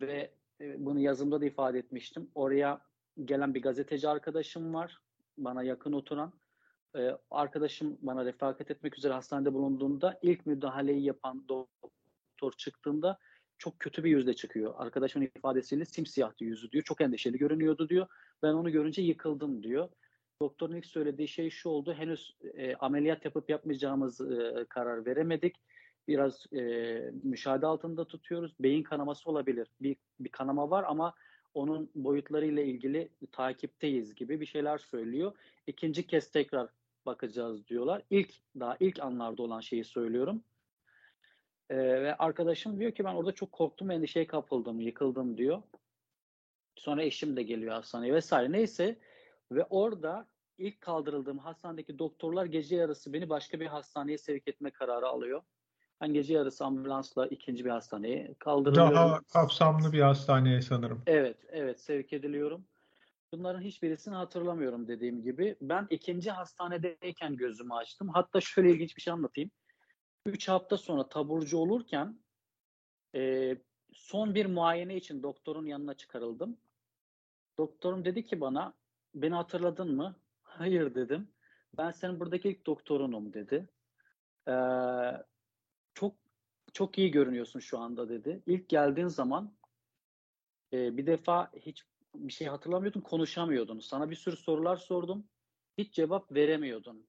ve 0.00 0.34
e, 0.60 0.84
bunu 0.84 1.00
yazımda 1.00 1.40
da 1.40 1.46
ifade 1.46 1.78
etmiştim. 1.78 2.30
Oraya 2.34 2.80
gelen 3.24 3.54
bir 3.54 3.62
gazeteci 3.62 4.08
arkadaşım 4.08 4.74
var, 4.74 4.98
bana 5.38 5.62
yakın 5.62 5.92
oturan. 5.92 6.32
Ee, 6.96 7.16
arkadaşım 7.30 7.98
bana 8.02 8.24
refakat 8.24 8.70
etmek 8.70 8.98
üzere 8.98 9.12
hastanede 9.12 9.54
bulunduğunda 9.54 10.18
ilk 10.22 10.46
müdahaleyi 10.46 11.04
yapan 11.04 11.48
doktor 11.48 12.52
çıktığında 12.56 13.18
çok 13.62 13.80
kötü 13.80 14.04
bir 14.04 14.10
yüzle 14.10 14.34
çıkıyor. 14.34 14.74
Arkadaşımın 14.76 15.28
ifadesiyle 15.36 15.84
simsiyahtı 15.84 16.44
yüzü 16.44 16.70
diyor. 16.70 16.84
Çok 16.84 17.00
endişeli 17.00 17.38
görünüyordu 17.38 17.88
diyor. 17.88 18.06
Ben 18.42 18.52
onu 18.52 18.72
görünce 18.72 19.02
yıkıldım 19.02 19.62
diyor. 19.62 19.88
Doktorun 20.40 20.76
ilk 20.76 20.86
söylediği 20.86 21.28
şey 21.28 21.50
şu 21.50 21.68
oldu. 21.68 21.94
Henüz 21.94 22.36
e, 22.54 22.74
ameliyat 22.74 23.24
yapıp 23.24 23.50
yapmayacağımız 23.50 24.20
e, 24.20 24.66
karar 24.68 25.06
veremedik. 25.06 25.56
biraz 26.08 26.52
e, 26.52 26.62
müşahede 27.22 27.66
altında 27.66 28.04
tutuyoruz. 28.04 28.54
Beyin 28.60 28.82
kanaması 28.82 29.30
olabilir. 29.30 29.68
Bir, 29.80 29.96
bir 30.20 30.30
kanama 30.30 30.70
var 30.70 30.84
ama 30.88 31.14
onun 31.54 31.90
boyutlarıyla 31.94 32.62
ilgili 32.62 33.08
takipteyiz 33.32 34.14
gibi 34.14 34.40
bir 34.40 34.46
şeyler 34.46 34.78
söylüyor. 34.78 35.32
İkinci 35.66 36.06
kez 36.06 36.30
tekrar 36.30 36.68
bakacağız 37.06 37.68
diyorlar. 37.68 38.02
İlk 38.10 38.30
daha 38.60 38.76
ilk 38.80 39.00
anlarda 39.00 39.42
olan 39.42 39.60
şeyi 39.60 39.84
söylüyorum. 39.84 40.42
Ee, 41.72 41.76
ve 41.76 42.16
arkadaşım 42.16 42.80
diyor 42.80 42.92
ki 42.92 43.04
ben 43.04 43.14
orada 43.14 43.32
çok 43.32 43.52
korktum, 43.52 43.90
endişeye 43.90 44.26
kapıldım, 44.26 44.80
yıkıldım 44.80 45.38
diyor. 45.38 45.62
Sonra 46.76 47.02
eşim 47.02 47.36
de 47.36 47.42
geliyor 47.42 47.72
hastaneye 47.74 48.14
vesaire. 48.14 48.52
Neyse 48.52 48.98
ve 49.52 49.64
orada 49.64 50.26
ilk 50.58 50.80
kaldırıldığım 50.80 51.38
hastanedeki 51.38 51.98
doktorlar 51.98 52.46
gece 52.46 52.76
yarısı 52.76 53.12
beni 53.12 53.28
başka 53.28 53.60
bir 53.60 53.66
hastaneye 53.66 54.18
sevk 54.18 54.48
etme 54.48 54.70
kararı 54.70 55.06
alıyor. 55.06 55.42
Ben 56.00 56.12
gece 56.12 56.34
yarısı 56.34 56.64
ambulansla 56.64 57.26
ikinci 57.26 57.64
bir 57.64 57.70
hastaneye 57.70 58.34
kaldırılıyorum. 58.38 58.94
Daha 58.94 59.20
kapsamlı 59.32 59.92
bir 59.92 60.00
hastaneye 60.00 60.62
sanırım. 60.62 61.02
Evet, 61.06 61.36
evet 61.48 61.80
sevk 61.80 62.12
ediliyorum. 62.12 62.64
Bunların 63.32 63.60
hiçbirisini 63.60 64.14
hatırlamıyorum 64.14 64.88
dediğim 64.88 65.22
gibi. 65.22 65.56
Ben 65.60 65.86
ikinci 65.90 66.30
hastanedeyken 66.30 67.36
gözümü 67.36 67.74
açtım. 67.74 68.08
Hatta 68.08 68.40
şöyle 68.40 68.70
ilginç 68.70 68.96
bir 68.96 69.02
şey 69.02 69.12
anlatayım. 69.12 69.50
Üç 70.26 70.48
hafta 70.48 70.76
sonra 70.76 71.08
taburcu 71.08 71.58
olurken 71.58 72.18
e, 73.14 73.56
son 73.92 74.34
bir 74.34 74.46
muayene 74.46 74.96
için 74.96 75.22
doktorun 75.22 75.66
yanına 75.66 75.94
çıkarıldım. 75.94 76.56
Doktorum 77.58 78.04
dedi 78.04 78.24
ki 78.24 78.40
bana, 78.40 78.74
beni 79.14 79.34
hatırladın 79.34 79.96
mı? 79.96 80.16
Hayır 80.42 80.94
dedim. 80.94 81.28
Ben 81.76 81.90
senin 81.90 82.20
buradaki 82.20 82.48
ilk 82.48 82.66
doktorunum 82.66 83.32
dedi. 83.32 83.68
Ee, 84.48 84.52
çok 85.94 86.14
çok 86.72 86.98
iyi 86.98 87.10
görünüyorsun 87.10 87.60
şu 87.60 87.78
anda 87.78 88.08
dedi. 88.08 88.42
İlk 88.46 88.68
geldiğin 88.68 89.08
zaman 89.08 89.54
e, 90.72 90.96
bir 90.96 91.06
defa 91.06 91.50
hiç 91.56 91.84
bir 92.14 92.32
şey 92.32 92.46
hatırlamıyordun, 92.46 93.00
konuşamıyordun. 93.00 93.80
Sana 93.80 94.10
bir 94.10 94.16
sürü 94.16 94.36
sorular 94.36 94.76
sordum. 94.76 95.28
Hiç 95.78 95.94
cevap 95.94 96.32
veremiyordun. 96.32 97.06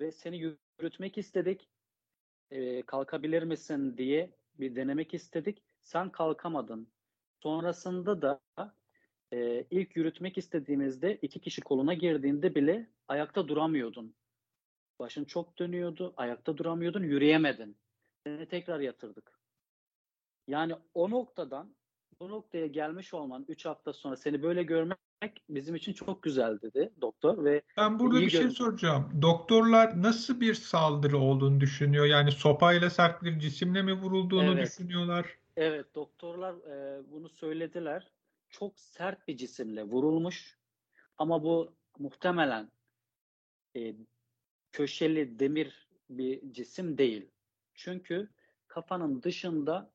Ve 0.00 0.12
seni 0.12 0.38
yürütmek 0.78 1.18
istedik. 1.18 1.68
Kalkabilir 2.86 3.42
misin 3.42 3.96
diye 3.96 4.30
bir 4.60 4.76
denemek 4.76 5.14
istedik. 5.14 5.62
Sen 5.82 6.12
kalkamadın. 6.12 6.88
Sonrasında 7.42 8.22
da 8.22 8.40
e, 9.32 9.66
ilk 9.70 9.96
yürütmek 9.96 10.38
istediğimizde 10.38 11.16
iki 11.22 11.40
kişi 11.40 11.62
koluna 11.62 11.94
girdiğinde 11.94 12.54
bile 12.54 12.90
ayakta 13.08 13.48
duramıyordun. 13.48 14.14
Başın 14.98 15.24
çok 15.24 15.58
dönüyordu, 15.58 16.14
ayakta 16.16 16.56
duramıyordun, 16.56 17.02
yürüyemedin. 17.02 17.76
Seni 18.26 18.46
tekrar 18.46 18.80
yatırdık. 18.80 19.40
Yani 20.46 20.74
o 20.94 21.10
noktadan 21.10 21.74
bu 22.20 22.28
noktaya 22.28 22.66
gelmiş 22.66 23.14
olman 23.14 23.44
3 23.48 23.66
hafta 23.66 23.92
sonra 23.92 24.16
seni 24.16 24.42
böyle 24.42 24.62
görmek 24.62 24.98
bizim 25.48 25.74
için 25.74 25.92
çok 25.92 26.22
güzel 26.22 26.60
dedi 26.60 26.92
doktor 27.00 27.44
ve 27.44 27.62
Ben 27.76 27.98
burada 27.98 28.20
bir 28.20 28.30
şey 28.30 28.50
soracağım. 28.50 29.10
Doktorlar 29.22 30.02
nasıl 30.02 30.40
bir 30.40 30.54
saldırı 30.54 31.18
olduğunu 31.18 31.60
düşünüyor? 31.60 32.06
Yani 32.06 32.32
sopayla 32.32 32.90
sert 32.90 33.22
bir 33.22 33.38
cisimle 33.38 33.82
mi 33.82 33.92
vurulduğunu 33.92 34.52
Evet. 34.52 34.66
düşünüyorlar? 34.66 35.38
Evet, 35.56 35.94
doktorlar 35.94 36.54
e, 36.54 37.02
bunu 37.12 37.28
söylediler. 37.28 38.10
Çok 38.50 38.78
sert 38.78 39.28
bir 39.28 39.36
cisimle 39.36 39.82
vurulmuş 39.82 40.58
ama 41.18 41.42
bu 41.42 41.72
muhtemelen 41.98 42.70
e, 43.76 43.94
köşeli 44.72 45.38
demir 45.38 45.88
bir 46.10 46.52
cisim 46.52 46.98
değil. 46.98 47.30
Çünkü 47.74 48.28
kafanın 48.68 49.22
dışında 49.22 49.90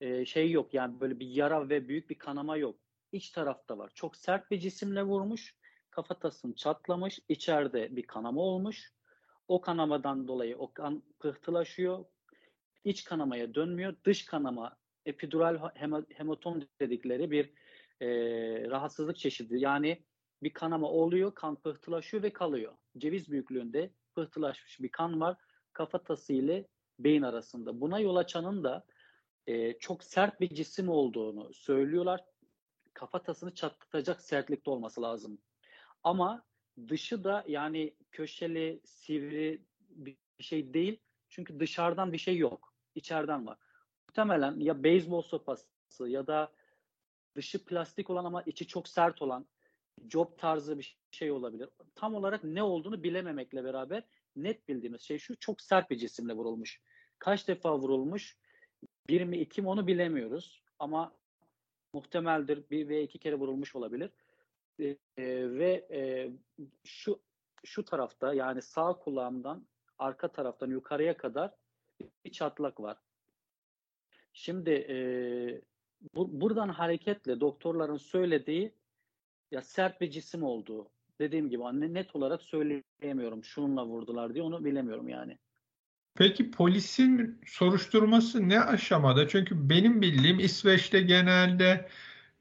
e, 0.00 0.24
şey 0.24 0.50
yok 0.50 0.74
yani 0.74 1.00
böyle 1.00 1.20
bir 1.20 1.26
yara 1.26 1.68
ve 1.68 1.88
büyük 1.88 2.10
bir 2.10 2.18
kanama 2.18 2.56
yok. 2.56 2.76
İç 3.12 3.30
tarafta 3.30 3.78
var. 3.78 3.90
Çok 3.94 4.16
sert 4.16 4.50
bir 4.50 4.58
cisimle 4.58 5.02
vurmuş. 5.02 5.54
Kafatasını 5.90 6.54
çatlamış. 6.54 7.18
içeride 7.28 7.96
bir 7.96 8.02
kanama 8.02 8.40
olmuş. 8.40 8.92
O 9.48 9.60
kanamadan 9.60 10.28
dolayı 10.28 10.56
o 10.56 10.72
kan 10.72 11.02
pıhtılaşıyor. 11.20 12.04
İç 12.84 13.04
kanamaya 13.04 13.54
dönmüyor. 13.54 13.94
Dış 14.04 14.24
kanama 14.24 14.76
epidural 15.06 15.54
hema- 15.56 16.06
hematom 16.14 16.62
dedikleri 16.80 17.30
bir 17.30 17.52
e, 18.00 18.08
rahatsızlık 18.70 19.16
çeşidi. 19.16 19.58
Yani 19.60 20.04
bir 20.42 20.52
kanama 20.52 20.90
oluyor, 20.90 21.34
kan 21.34 21.56
pıhtılaşıyor 21.56 22.22
ve 22.22 22.32
kalıyor. 22.32 22.72
Ceviz 22.98 23.30
büyüklüğünde 23.30 23.90
pıhtılaşmış 24.14 24.80
bir 24.80 24.88
kan 24.88 25.20
var 25.20 25.36
kafatası 25.72 26.32
ile 26.32 26.68
beyin 26.98 27.22
arasında. 27.22 27.80
Buna 27.80 27.98
yol 27.98 28.16
açanın 28.16 28.64
da 28.64 28.84
e, 29.50 29.78
çok 29.78 30.04
sert 30.04 30.40
bir 30.40 30.48
cisim 30.54 30.88
olduğunu 30.88 31.54
söylüyorlar. 31.54 32.24
Kafatasını 32.94 33.54
çatlatacak 33.54 34.20
sertlikte 34.20 34.70
olması 34.70 35.02
lazım. 35.02 35.38
Ama 36.02 36.44
dışı 36.88 37.24
da 37.24 37.44
yani 37.48 37.94
köşeli, 38.10 38.80
sivri 38.84 39.62
bir 39.88 40.16
şey 40.38 40.74
değil. 40.74 41.00
Çünkü 41.28 41.60
dışarıdan 41.60 42.12
bir 42.12 42.18
şey 42.18 42.36
yok. 42.36 42.74
İçeriden 42.94 43.46
var. 43.46 43.58
Muhtemelen 44.08 44.60
ya 44.60 44.84
beyzbol 44.84 45.22
sopası 45.22 46.08
ya 46.08 46.26
da 46.26 46.52
dışı 47.36 47.64
plastik 47.64 48.10
olan 48.10 48.24
ama 48.24 48.42
içi 48.42 48.66
çok 48.66 48.88
sert 48.88 49.22
olan 49.22 49.46
job 50.08 50.38
tarzı 50.38 50.78
bir 50.78 50.98
şey 51.10 51.30
olabilir. 51.30 51.68
Tam 51.94 52.14
olarak 52.14 52.44
ne 52.44 52.62
olduğunu 52.62 53.02
bilememekle 53.02 53.64
beraber 53.64 54.02
net 54.36 54.68
bildiğimiz 54.68 55.02
şey 55.02 55.18
şu 55.18 55.36
çok 55.36 55.60
sert 55.60 55.90
bir 55.90 55.96
cisimle 55.96 56.32
vurulmuş. 56.32 56.80
Kaç 57.18 57.48
defa 57.48 57.78
vurulmuş? 57.78 58.39
Bir 59.10 59.24
mi 59.24 59.38
iki 59.38 59.62
mi 59.62 59.68
onu 59.68 59.86
bilemiyoruz. 59.86 60.62
Ama 60.78 61.12
muhtemeldir 61.92 62.70
bir 62.70 62.88
ve 62.88 63.02
iki 63.02 63.18
kere 63.18 63.34
vurulmuş 63.34 63.76
olabilir. 63.76 64.10
Ee, 64.80 64.96
ve 65.58 65.86
e, 65.90 66.30
şu 66.84 67.20
şu 67.64 67.84
tarafta 67.84 68.34
yani 68.34 68.62
sağ 68.62 68.92
kulağımdan 68.92 69.66
arka 69.98 70.28
taraftan 70.28 70.70
yukarıya 70.70 71.16
kadar 71.16 71.54
bir 72.24 72.32
çatlak 72.32 72.80
var. 72.80 72.98
Şimdi 74.32 74.70
e, 74.70 74.96
bu, 76.14 76.40
buradan 76.40 76.68
hareketle 76.68 77.40
doktorların 77.40 77.96
söylediği 77.96 78.74
ya 79.50 79.62
sert 79.62 80.00
bir 80.00 80.10
cisim 80.10 80.42
olduğu. 80.42 80.90
Dediğim 81.18 81.50
gibi 81.50 81.64
anne 81.64 81.94
net 81.94 82.16
olarak 82.16 82.42
söyleyemiyorum. 82.42 83.44
Şununla 83.44 83.86
vurdular 83.86 84.34
diye 84.34 84.44
onu 84.44 84.64
bilemiyorum 84.64 85.08
yani. 85.08 85.38
Peki 86.14 86.50
polisin 86.50 87.40
soruşturması 87.46 88.48
ne 88.48 88.60
aşamada? 88.60 89.28
Çünkü 89.28 89.70
benim 89.70 90.02
bildiğim 90.02 90.38
İsveç'te 90.38 91.00
genelde 91.00 91.88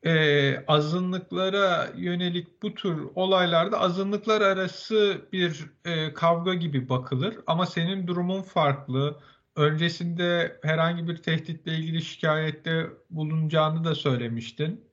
e, 0.05 0.65
azınlıklara 0.67 1.89
yönelik 1.95 2.63
bu 2.63 2.75
tür 2.75 3.07
olaylarda 3.15 3.79
azınlıklar 3.79 4.41
arası 4.41 5.21
bir 5.33 5.65
e, 5.85 6.13
kavga 6.13 6.53
gibi 6.53 6.89
bakılır. 6.89 7.37
Ama 7.47 7.65
senin 7.65 8.07
durumun 8.07 8.41
farklı. 8.41 9.19
Öncesinde 9.55 10.59
herhangi 10.63 11.07
bir 11.07 11.17
tehditle 11.17 11.75
ilgili 11.75 12.01
şikayette 12.01 12.87
bulunacağını 13.09 13.83
da 13.83 13.95
söylemiştin. 13.95 14.89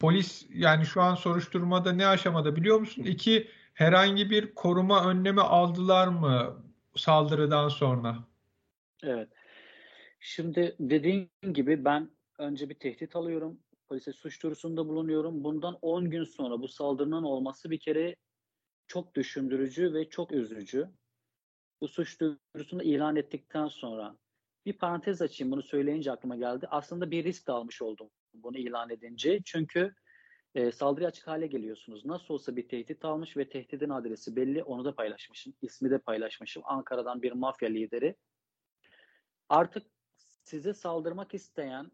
Polis 0.00 0.46
yani 0.50 0.86
şu 0.86 1.02
an 1.02 1.14
soruşturmada 1.14 1.92
ne 1.92 2.06
aşamada 2.06 2.56
biliyor 2.56 2.80
musun? 2.80 3.02
İki, 3.02 3.48
herhangi 3.74 4.30
bir 4.30 4.54
koruma 4.54 5.04
önlemi 5.10 5.40
aldılar 5.40 6.08
mı 6.08 6.56
saldırıdan 6.96 7.68
sonra? 7.68 8.18
Evet. 9.02 9.28
Şimdi 10.20 10.76
dediğin 10.80 11.30
gibi 11.52 11.84
ben 11.84 12.10
önce 12.38 12.68
bir 12.68 12.74
tehdit 12.74 13.16
alıyorum. 13.16 13.60
Polise 13.88 14.12
suç 14.12 14.42
duyurusunda 14.42 14.88
bulunuyorum. 14.88 15.44
Bundan 15.44 15.78
10 15.82 16.10
gün 16.10 16.24
sonra 16.24 16.60
bu 16.60 16.68
saldırının 16.68 17.22
olması 17.22 17.70
bir 17.70 17.78
kere 17.78 18.16
çok 18.86 19.14
düşündürücü 19.14 19.94
ve 19.94 20.08
çok 20.08 20.32
üzücü. 20.32 20.88
Bu 21.80 21.88
suç 21.88 22.20
duyurusunu 22.20 22.82
ilan 22.82 23.16
ettikten 23.16 23.68
sonra 23.68 24.16
bir 24.66 24.72
parantez 24.72 25.22
açayım 25.22 25.52
bunu 25.52 25.62
söyleyince 25.62 26.12
aklıma 26.12 26.36
geldi. 26.36 26.66
Aslında 26.70 27.10
bir 27.10 27.24
risk 27.24 27.48
almış 27.48 27.82
oldum 27.82 28.10
bunu 28.34 28.58
ilan 28.58 28.90
edince. 28.90 29.40
Çünkü 29.44 29.94
e, 30.56 30.72
saldırıya 30.72 31.08
açık 31.08 31.26
hale 31.26 31.46
geliyorsunuz. 31.46 32.04
Nasıl 32.04 32.34
olsa 32.34 32.56
bir 32.56 32.68
tehdit 32.68 33.04
almış 33.04 33.36
ve 33.36 33.48
tehdidin 33.48 33.90
adresi 33.90 34.36
belli. 34.36 34.62
Onu 34.62 34.84
da 34.84 34.94
paylaşmışım. 34.94 35.54
İsmi 35.62 35.90
de 35.90 35.98
paylaşmışım. 35.98 36.62
Ankara'dan 36.66 37.22
bir 37.22 37.32
mafya 37.32 37.68
lideri. 37.68 38.16
Artık 39.48 39.86
size 40.44 40.74
saldırmak 40.74 41.34
isteyen, 41.34 41.90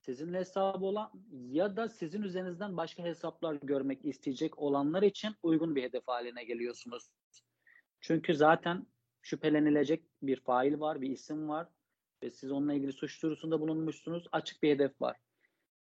sizinle 0.00 0.38
hesabı 0.38 0.84
olan 0.84 1.12
ya 1.50 1.76
da 1.76 1.88
sizin 1.88 2.22
üzerinizden 2.22 2.76
başka 2.76 3.02
hesaplar 3.02 3.54
görmek 3.54 4.04
isteyecek 4.04 4.58
olanlar 4.58 5.02
için 5.02 5.34
uygun 5.42 5.76
bir 5.76 5.82
hedef 5.82 6.08
haline 6.08 6.44
geliyorsunuz. 6.44 7.10
Çünkü 8.00 8.34
zaten 8.34 8.86
şüphelenilecek 9.22 10.04
bir 10.22 10.40
fail 10.40 10.80
var, 10.80 11.00
bir 11.00 11.10
isim 11.10 11.48
var 11.48 11.68
ve 12.22 12.30
siz 12.30 12.50
onunla 12.50 12.74
ilgili 12.74 12.92
suç 12.92 13.22
duyurusunda 13.22 13.60
bulunmuşsunuz. 13.60 14.26
Açık 14.32 14.62
bir 14.62 14.70
hedef 14.70 15.00
var. 15.00 15.16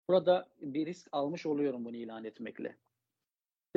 Burada 0.09 0.49
bir 0.61 0.87
risk 0.87 1.09
almış 1.13 1.47
oluyorum 1.47 1.85
bunu 1.85 1.97
ilan 1.97 2.25
etmekle. 2.25 2.77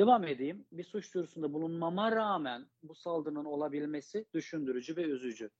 Devam 0.00 0.24
edeyim. 0.24 0.66
Bir 0.72 0.84
suç 0.84 1.14
duyurusunda 1.14 1.52
bulunmama 1.52 2.12
rağmen 2.12 2.66
bu 2.82 2.94
saldırının 2.94 3.44
olabilmesi 3.44 4.26
düşündürücü 4.34 4.96
ve 4.96 5.02
üzücü. 5.02 5.50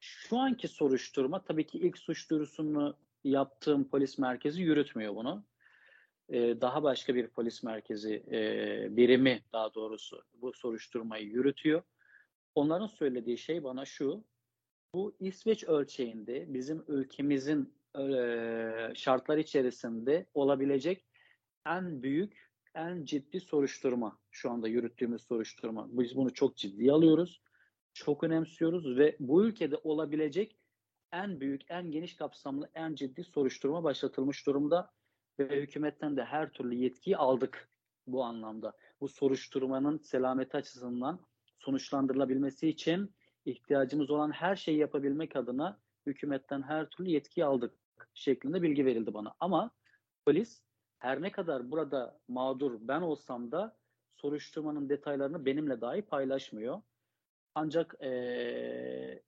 Şu 0.00 0.38
anki 0.38 0.68
soruşturma 0.68 1.44
tabii 1.44 1.66
ki 1.66 1.78
ilk 1.78 1.98
suç 1.98 2.30
duyurusunu 2.30 2.96
yaptığım 3.24 3.88
polis 3.88 4.18
merkezi 4.18 4.62
yürütmüyor 4.62 5.14
bunu. 5.16 5.44
Ee, 6.28 6.60
daha 6.60 6.82
başka 6.82 7.14
bir 7.14 7.28
polis 7.28 7.62
merkezi 7.62 8.14
e, 8.32 8.96
birimi 8.96 9.42
daha 9.52 9.74
doğrusu 9.74 10.24
bu 10.34 10.52
soruşturmayı 10.52 11.26
yürütüyor. 11.26 11.82
Onların 12.54 12.86
söylediği 12.86 13.38
şey 13.38 13.64
bana 13.64 13.84
şu, 13.84 14.24
bu 14.94 15.16
İsveç 15.20 15.64
ölçeğinde 15.64 16.54
bizim 16.54 16.84
ülkemizin 16.88 17.74
şartlar 18.94 19.38
içerisinde 19.38 20.26
olabilecek 20.34 21.06
en 21.66 22.02
büyük, 22.02 22.50
en 22.74 23.04
ciddi 23.04 23.40
soruşturma 23.40 24.18
şu 24.30 24.50
anda 24.50 24.68
yürüttüğümüz 24.68 25.22
soruşturma. 25.22 25.88
Biz 25.90 26.16
bunu 26.16 26.34
çok 26.34 26.56
ciddi 26.56 26.92
alıyoruz, 26.92 27.42
çok 27.94 28.24
önemsiyoruz 28.24 28.98
ve 28.98 29.16
bu 29.20 29.44
ülkede 29.44 29.76
olabilecek 29.76 30.56
en 31.12 31.40
büyük, 31.40 31.62
en 31.68 31.90
geniş 31.90 32.16
kapsamlı, 32.16 32.70
en 32.74 32.94
ciddi 32.94 33.24
soruşturma 33.24 33.84
başlatılmış 33.84 34.46
durumda 34.46 34.90
ve 35.38 35.62
hükümetten 35.62 36.16
de 36.16 36.24
her 36.24 36.52
türlü 36.52 36.74
yetkiyi 36.74 37.16
aldık 37.16 37.68
bu 38.06 38.24
anlamda. 38.24 38.72
Bu 39.00 39.08
soruşturmanın 39.08 39.98
selameti 39.98 40.56
açısından 40.56 41.20
sonuçlandırılabilmesi 41.58 42.68
için 42.68 43.14
ihtiyacımız 43.44 44.10
olan 44.10 44.30
her 44.30 44.56
şeyi 44.56 44.78
yapabilmek 44.78 45.36
adına 45.36 45.80
hükümetten 46.06 46.62
her 46.62 46.88
türlü 46.88 47.10
yetki 47.10 47.44
aldık 47.44 47.74
şeklinde 48.14 48.62
bilgi 48.62 48.86
verildi 48.86 49.14
bana. 49.14 49.34
Ama 49.40 49.70
polis 50.24 50.62
her 50.98 51.22
ne 51.22 51.32
kadar 51.32 51.70
burada 51.70 52.20
mağdur 52.28 52.78
ben 52.80 53.00
olsam 53.00 53.52
da 53.52 53.76
soruşturmanın 54.16 54.88
detaylarını 54.88 55.46
benimle 55.46 55.80
dahi 55.80 56.02
paylaşmıyor. 56.02 56.82
Ancak 57.54 58.02
ee, 58.02 59.22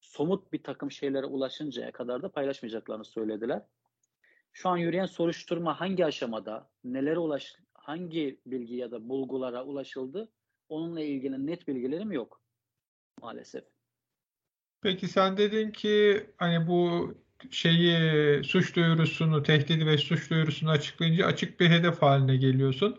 somut 0.00 0.52
bir 0.52 0.62
takım 0.62 0.90
şeylere 0.90 1.26
ulaşıncaya 1.26 1.92
kadar 1.92 2.22
da 2.22 2.28
paylaşmayacaklarını 2.32 3.04
söylediler. 3.04 3.62
Şu 4.52 4.68
an 4.68 4.76
yürüyen 4.76 5.06
soruşturma 5.06 5.80
hangi 5.80 6.04
aşamada, 6.04 6.70
nelere 6.84 7.18
ulaş, 7.18 7.56
hangi 7.74 8.40
bilgi 8.46 8.74
ya 8.74 8.90
da 8.90 9.08
bulgulara 9.08 9.64
ulaşıldı 9.64 10.32
onunla 10.68 11.00
ilgili 11.00 11.46
net 11.46 11.68
bilgilerim 11.68 12.12
yok 12.12 12.40
maalesef. 13.20 13.64
Peki 14.80 15.08
sen 15.08 15.36
dedin 15.36 15.70
ki 15.70 16.26
hani 16.36 16.66
bu 16.66 17.14
şeyi 17.50 18.44
suç 18.44 18.76
duyurusunu, 18.76 19.42
tehdidi 19.42 19.86
ve 19.86 19.98
suç 19.98 20.30
duyurusunu 20.30 20.70
açıklayınca 20.70 21.26
açık 21.26 21.60
bir 21.60 21.70
hedef 21.70 22.02
haline 22.02 22.36
geliyorsun. 22.36 22.98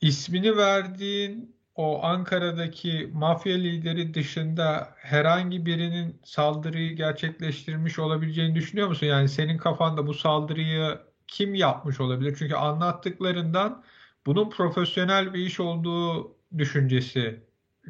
İsmini 0.00 0.56
verdiğin 0.56 1.56
o 1.74 2.04
Ankara'daki 2.04 3.10
mafya 3.12 3.56
lideri 3.56 4.14
dışında 4.14 4.94
herhangi 4.96 5.66
birinin 5.66 6.20
saldırıyı 6.24 6.96
gerçekleştirmiş 6.96 7.98
olabileceğini 7.98 8.54
düşünüyor 8.54 8.88
musun? 8.88 9.06
Yani 9.06 9.28
senin 9.28 9.58
kafanda 9.58 10.06
bu 10.06 10.14
saldırıyı 10.14 10.98
kim 11.28 11.54
yapmış 11.54 12.00
olabilir? 12.00 12.36
Çünkü 12.38 12.54
anlattıklarından 12.54 13.84
bunun 14.26 14.50
profesyonel 14.50 15.34
bir 15.34 15.46
iş 15.46 15.60
olduğu 15.60 16.36
düşüncesi 16.58 17.40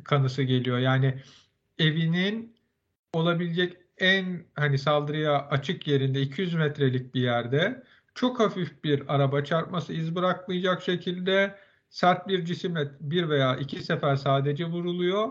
kanısı 0.04 0.42
geliyor. 0.42 0.78
Yani 0.78 1.22
evinin 1.78 2.56
olabilecek 3.12 3.76
en 4.00 4.44
hani 4.54 4.78
saldırıya 4.78 5.48
açık 5.48 5.86
yerinde 5.86 6.20
200 6.20 6.54
metrelik 6.54 7.14
bir 7.14 7.20
yerde 7.20 7.82
çok 8.14 8.40
hafif 8.40 8.84
bir 8.84 9.14
araba 9.14 9.44
çarpması 9.44 9.92
iz 9.92 10.14
bırakmayacak 10.16 10.82
şekilde 10.82 11.56
sert 11.90 12.28
bir 12.28 12.44
cisimle 12.44 12.90
bir 13.00 13.28
veya 13.28 13.56
iki 13.56 13.82
sefer 13.82 14.16
sadece 14.16 14.64
vuruluyor 14.64 15.28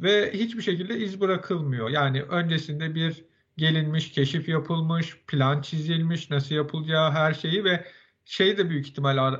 ve 0.00 0.32
hiçbir 0.32 0.62
şekilde 0.62 0.98
iz 0.98 1.20
bırakılmıyor. 1.20 1.90
Yani 1.90 2.22
öncesinde 2.22 2.94
bir 2.94 3.24
gelinmiş, 3.56 4.12
keşif 4.12 4.48
yapılmış, 4.48 5.20
plan 5.26 5.62
çizilmiş, 5.62 6.30
nasıl 6.30 6.54
yapılacağı 6.54 7.10
her 7.10 7.34
şeyi 7.34 7.64
ve 7.64 7.86
şey 8.24 8.58
de 8.58 8.70
büyük 8.70 8.88
ihtimal 8.88 9.34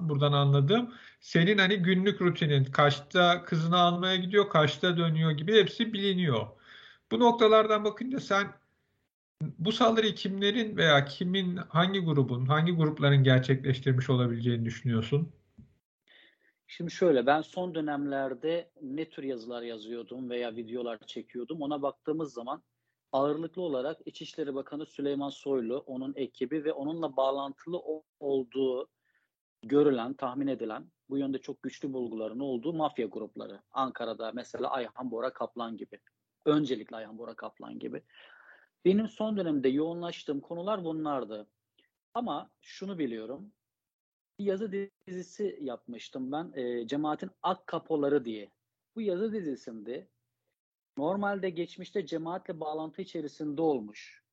buradan 0.00 0.32
anladım. 0.32 0.94
Senin 1.20 1.58
hani 1.58 1.76
günlük 1.76 2.20
rutinin 2.20 2.64
kaçta 2.64 3.44
kızını 3.44 3.76
almaya 3.78 4.16
gidiyor, 4.16 4.48
kaçta 4.48 4.96
dönüyor 4.96 5.30
gibi 5.30 5.60
hepsi 5.60 5.92
biliniyor. 5.92 6.46
Bu 7.12 7.20
noktalardan 7.20 7.84
bakınca 7.84 8.20
sen 8.20 8.46
bu 9.58 9.72
saldırıyı 9.72 10.14
kimlerin 10.14 10.76
veya 10.76 11.04
kimin, 11.04 11.56
hangi 11.56 12.00
grubun, 12.00 12.46
hangi 12.46 12.72
grupların 12.72 13.24
gerçekleştirmiş 13.24 14.10
olabileceğini 14.10 14.64
düşünüyorsun? 14.64 15.32
Şimdi 16.66 16.90
şöyle 16.90 17.26
ben 17.26 17.40
son 17.40 17.74
dönemlerde 17.74 18.70
ne 18.82 19.08
tür 19.08 19.22
yazılar 19.22 19.62
yazıyordum 19.62 20.30
veya 20.30 20.56
videolar 20.56 20.98
çekiyordum 21.06 21.62
ona 21.62 21.82
baktığımız 21.82 22.32
zaman 22.32 22.62
ağırlıklı 23.12 23.62
olarak 23.62 23.98
İçişleri 24.06 24.54
Bakanı 24.54 24.86
Süleyman 24.86 25.28
Soylu, 25.28 25.78
onun 25.78 26.12
ekibi 26.16 26.64
ve 26.64 26.72
onunla 26.72 27.16
bağlantılı 27.16 27.82
olduğu 28.20 28.88
görülen, 29.62 30.14
tahmin 30.14 30.46
edilen 30.46 30.90
bu 31.10 31.18
yönde 31.18 31.38
çok 31.38 31.62
güçlü 31.62 31.92
bulguların 31.92 32.40
olduğu 32.40 32.72
mafya 32.72 33.06
grupları. 33.06 33.60
Ankara'da 33.72 34.32
mesela 34.34 34.70
Ayhan 34.70 35.10
Bora 35.10 35.32
Kaplan 35.32 35.76
gibi. 35.76 35.98
Öncelikle 36.44 36.96
Ayhan 36.96 37.18
Bora 37.18 37.34
Kaplan 37.34 37.78
gibi. 37.78 38.02
Benim 38.84 39.08
son 39.08 39.36
dönemde 39.36 39.68
yoğunlaştığım 39.68 40.40
konular 40.40 40.84
bunlardı. 40.84 41.46
Ama 42.14 42.50
şunu 42.60 42.98
biliyorum. 42.98 43.52
Bir 44.38 44.44
yazı 44.44 44.72
dizisi 45.06 45.58
yapmıştım 45.60 46.32
ben. 46.32 46.52
E, 46.54 46.86
Cemaatin 46.86 47.30
Ak 47.42 47.66
Kapoları 47.66 48.24
diye. 48.24 48.50
Bu 48.96 49.00
yazı 49.00 49.32
dizisinde 49.32 50.08
normalde 50.98 51.50
geçmişte 51.50 52.06
cemaatle 52.06 52.60
bağlantı 52.60 53.02
içerisinde 53.02 53.62
olmuş. 53.62 54.24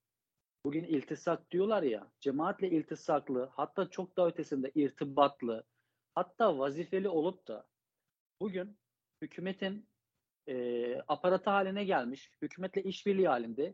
Bugün 0.65 0.83
iltisak 0.83 1.51
diyorlar 1.51 1.83
ya. 1.83 2.11
Cemaatle 2.19 2.69
iltisaklı 2.69 3.49
hatta 3.53 3.89
çok 3.89 4.17
daha 4.17 4.27
ötesinde 4.27 4.71
irtibatlı 4.75 5.63
hatta 6.15 6.57
vazifeli 6.57 7.09
olup 7.09 7.47
da 7.47 7.67
bugün 8.41 8.77
hükümetin 9.21 9.89
e, 10.47 10.97
aparatı 11.07 11.49
haline 11.49 11.83
gelmiş, 11.83 12.31
hükümetle 12.41 12.83
işbirliği 12.83 13.27
halinde 13.27 13.73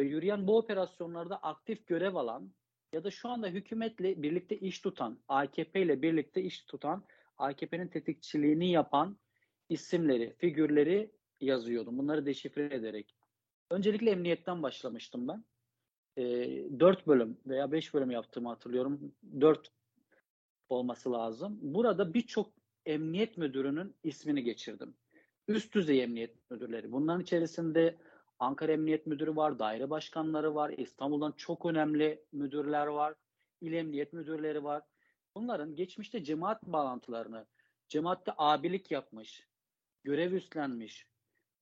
ve 0.00 0.04
yürüyen 0.04 0.46
bu 0.46 0.58
operasyonlarda 0.58 1.36
aktif 1.36 1.86
görev 1.86 2.14
alan 2.14 2.52
ya 2.92 3.04
da 3.04 3.10
şu 3.10 3.28
anda 3.28 3.48
hükümetle 3.48 4.22
birlikte 4.22 4.58
iş 4.58 4.80
tutan, 4.80 5.18
AKP 5.28 5.82
ile 5.82 6.02
birlikte 6.02 6.42
iş 6.42 6.64
tutan, 6.64 7.04
AKP'nin 7.38 7.88
tetikçiliğini 7.88 8.70
yapan 8.70 9.18
isimleri, 9.68 10.34
figürleri 10.38 11.10
yazıyordum. 11.40 11.98
Bunları 11.98 12.26
deşifre 12.26 12.74
ederek. 12.74 13.14
Öncelikle 13.70 14.10
emniyetten 14.10 14.62
başlamıştım 14.62 15.28
ben. 15.28 15.44
E, 16.16 16.80
4 16.80 17.06
bölüm 17.06 17.38
veya 17.46 17.72
5 17.72 17.94
bölüm 17.94 18.10
yaptığımı 18.10 18.48
hatırlıyorum. 18.48 19.14
4 19.40 19.72
olması 20.68 21.12
lazım. 21.12 21.58
Burada 21.62 22.14
birçok 22.14 22.52
emniyet 22.86 23.38
müdürünün 23.38 23.94
ismini 24.04 24.42
geçirdim. 24.42 24.94
Üst 25.54 25.74
düzey 25.74 26.02
emniyet 26.02 26.50
müdürleri. 26.50 26.92
Bunların 26.92 27.22
içerisinde 27.22 27.96
Ankara 28.38 28.72
Emniyet 28.72 29.06
Müdürü 29.06 29.36
var, 29.36 29.58
daire 29.58 29.90
başkanları 29.90 30.54
var, 30.54 30.70
İstanbul'dan 30.70 31.32
çok 31.32 31.66
önemli 31.66 32.24
müdürler 32.32 32.86
var, 32.86 33.14
il 33.60 33.72
emniyet 33.72 34.12
müdürleri 34.12 34.64
var. 34.64 34.82
Bunların 35.34 35.76
geçmişte 35.76 36.24
cemaat 36.24 36.62
bağlantılarını, 36.62 37.46
cemaatte 37.88 38.32
abilik 38.38 38.90
yapmış, 38.90 39.48
görev 40.04 40.32
üstlenmiş, 40.32 41.06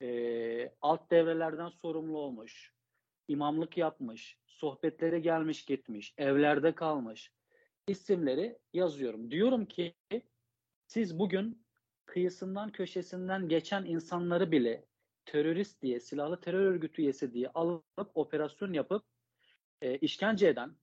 e, 0.03 0.73
alt 0.83 1.11
devrelerden 1.11 1.69
sorumlu 1.69 2.19
olmuş, 2.19 2.73
imamlık 3.29 3.77
yapmış, 3.77 4.39
sohbetlere 4.47 5.21
gelmiş 5.21 5.65
gitmiş, 5.65 6.15
evlerde 6.19 6.75
kalmış 6.75 7.33
isimleri 7.87 8.59
yazıyorum. 8.73 9.31
Diyorum 9.31 9.67
ki 9.67 9.95
siz 10.87 11.19
bugün 11.19 11.67
kıyısından 12.11 12.73
köşesinden 12.73 13.49
geçen 13.49 13.85
insanları 13.85 14.53
bile 14.53 14.85
terörist 15.25 15.83
diye, 15.83 16.01
silahlı 16.01 16.41
terör 16.41 16.61
örgütü 16.61 17.03
üyesi 17.03 17.33
diye 17.33 17.49
alıp 17.49 18.11
operasyon 18.15 18.73
yapıp 18.73 19.05
e, 19.83 19.99
işkence 19.99 20.49
eden, 20.49 20.77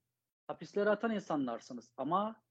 hapislere 0.46 0.90
atan 0.90 1.14
insanlarsınız. 1.14 1.90
Ama 1.96 2.42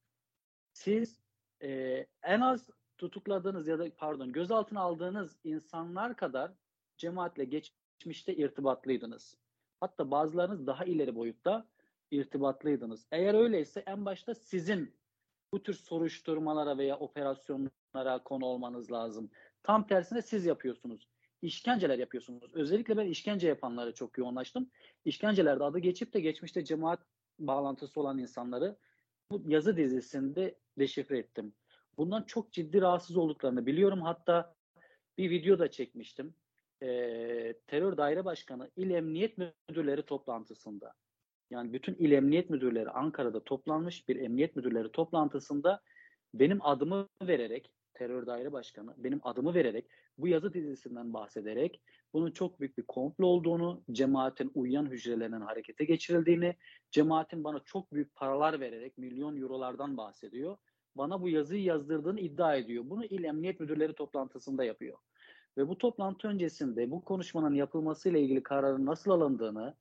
siz 0.73 1.19
e, 1.61 2.05
en 2.23 2.41
az 2.41 2.69
tutukladığınız 2.97 3.67
ya 3.67 3.79
da 3.79 3.95
pardon 3.97 4.31
gözaltına 4.31 4.81
aldığınız 4.81 5.39
insanlar 5.43 6.15
kadar 6.15 6.51
cemaatle 6.97 7.45
geçmişte 7.45 8.35
irtibatlıydınız. 8.35 9.37
Hatta 9.79 10.11
bazılarınız 10.11 10.67
daha 10.67 10.85
ileri 10.85 11.15
boyutta 11.15 11.67
irtibatlıydınız. 12.11 13.07
Eğer 13.11 13.33
öyleyse 13.33 13.83
en 13.85 14.05
başta 14.05 14.35
sizin 14.35 14.93
bu 15.53 15.63
tür 15.63 15.73
soruşturmalara 15.73 16.77
veya 16.77 16.97
operasyonlara 16.97 18.23
konu 18.23 18.45
olmanız 18.45 18.91
lazım. 18.91 19.29
Tam 19.63 19.87
tersine 19.87 20.21
siz 20.21 20.45
yapıyorsunuz. 20.45 21.07
İşkenceler 21.41 21.99
yapıyorsunuz. 21.99 22.53
Özellikle 22.53 22.97
ben 22.97 23.05
işkence 23.07 23.47
yapanlara 23.47 23.93
çok 23.93 24.17
yoğunlaştım. 24.17 24.69
İşkencelerde 25.05 25.63
adı 25.63 25.79
geçip 25.79 26.13
de 26.13 26.19
geçmişte 26.19 26.65
cemaat 26.65 26.99
bağlantısı 27.39 27.99
olan 28.01 28.17
insanları 28.17 28.77
bu 29.31 29.41
yazı 29.47 29.77
dizisinde 29.77 30.55
deşifre 30.79 31.17
ettim. 31.17 31.53
Bundan 31.97 32.23
çok 32.23 32.51
ciddi 32.51 32.81
rahatsız 32.81 33.17
olduklarını 33.17 33.65
biliyorum. 33.65 34.01
Hatta 34.01 34.55
bir 35.17 35.29
video 35.29 35.59
da 35.59 35.71
çekmiştim. 35.71 36.33
e, 36.81 36.87
terör 37.67 37.97
daire 37.97 38.25
başkanı 38.25 38.71
il 38.75 38.89
emniyet 38.89 39.37
müdürleri 39.37 40.03
toplantısında 40.03 40.93
yani 41.49 41.73
bütün 41.73 41.95
il 41.95 42.11
emniyet 42.11 42.49
müdürleri 42.49 42.89
Ankara'da 42.89 43.43
toplanmış 43.43 44.07
bir 44.07 44.15
emniyet 44.15 44.55
müdürleri 44.55 44.91
toplantısında 44.91 45.81
benim 46.33 46.65
adımı 46.65 47.07
vererek 47.21 47.71
terör 47.93 48.27
daire 48.27 48.51
başkanı 48.51 48.93
benim 48.97 49.19
adımı 49.23 49.53
vererek 49.53 49.85
bu 50.17 50.27
yazı 50.27 50.53
dizisinden 50.53 51.13
bahsederek 51.13 51.81
bunun 52.13 52.31
çok 52.31 52.59
büyük 52.59 52.77
bir 52.77 52.83
komplo 52.83 53.25
olduğunu, 53.25 53.83
cemaatin 53.91 54.51
uyuyan 54.55 54.85
hücrelerinin 54.85 55.41
harekete 55.41 55.85
geçirildiğini, 55.85 56.55
cemaatin 56.91 57.43
bana 57.43 57.59
çok 57.59 57.93
büyük 57.93 58.15
paralar 58.15 58.59
vererek 58.59 58.97
milyon 58.97 59.41
eurolardan 59.41 59.97
bahsediyor. 59.97 60.57
Bana 60.95 61.21
bu 61.21 61.29
yazıyı 61.29 61.63
yazdırdığını 61.63 62.19
iddia 62.19 62.55
ediyor. 62.55 62.83
Bunu 62.87 63.05
il 63.05 63.23
emniyet 63.23 63.59
müdürleri 63.59 63.93
toplantısında 63.93 64.63
yapıyor. 64.63 64.97
Ve 65.57 65.67
bu 65.67 65.77
toplantı 65.77 66.27
öncesinde 66.27 66.91
bu 66.91 67.03
konuşmanın 67.03 67.55
yapılmasıyla 67.55 68.19
ilgili 68.19 68.43
kararın 68.43 68.85
nasıl 68.85 69.11
alındığını, 69.11 69.75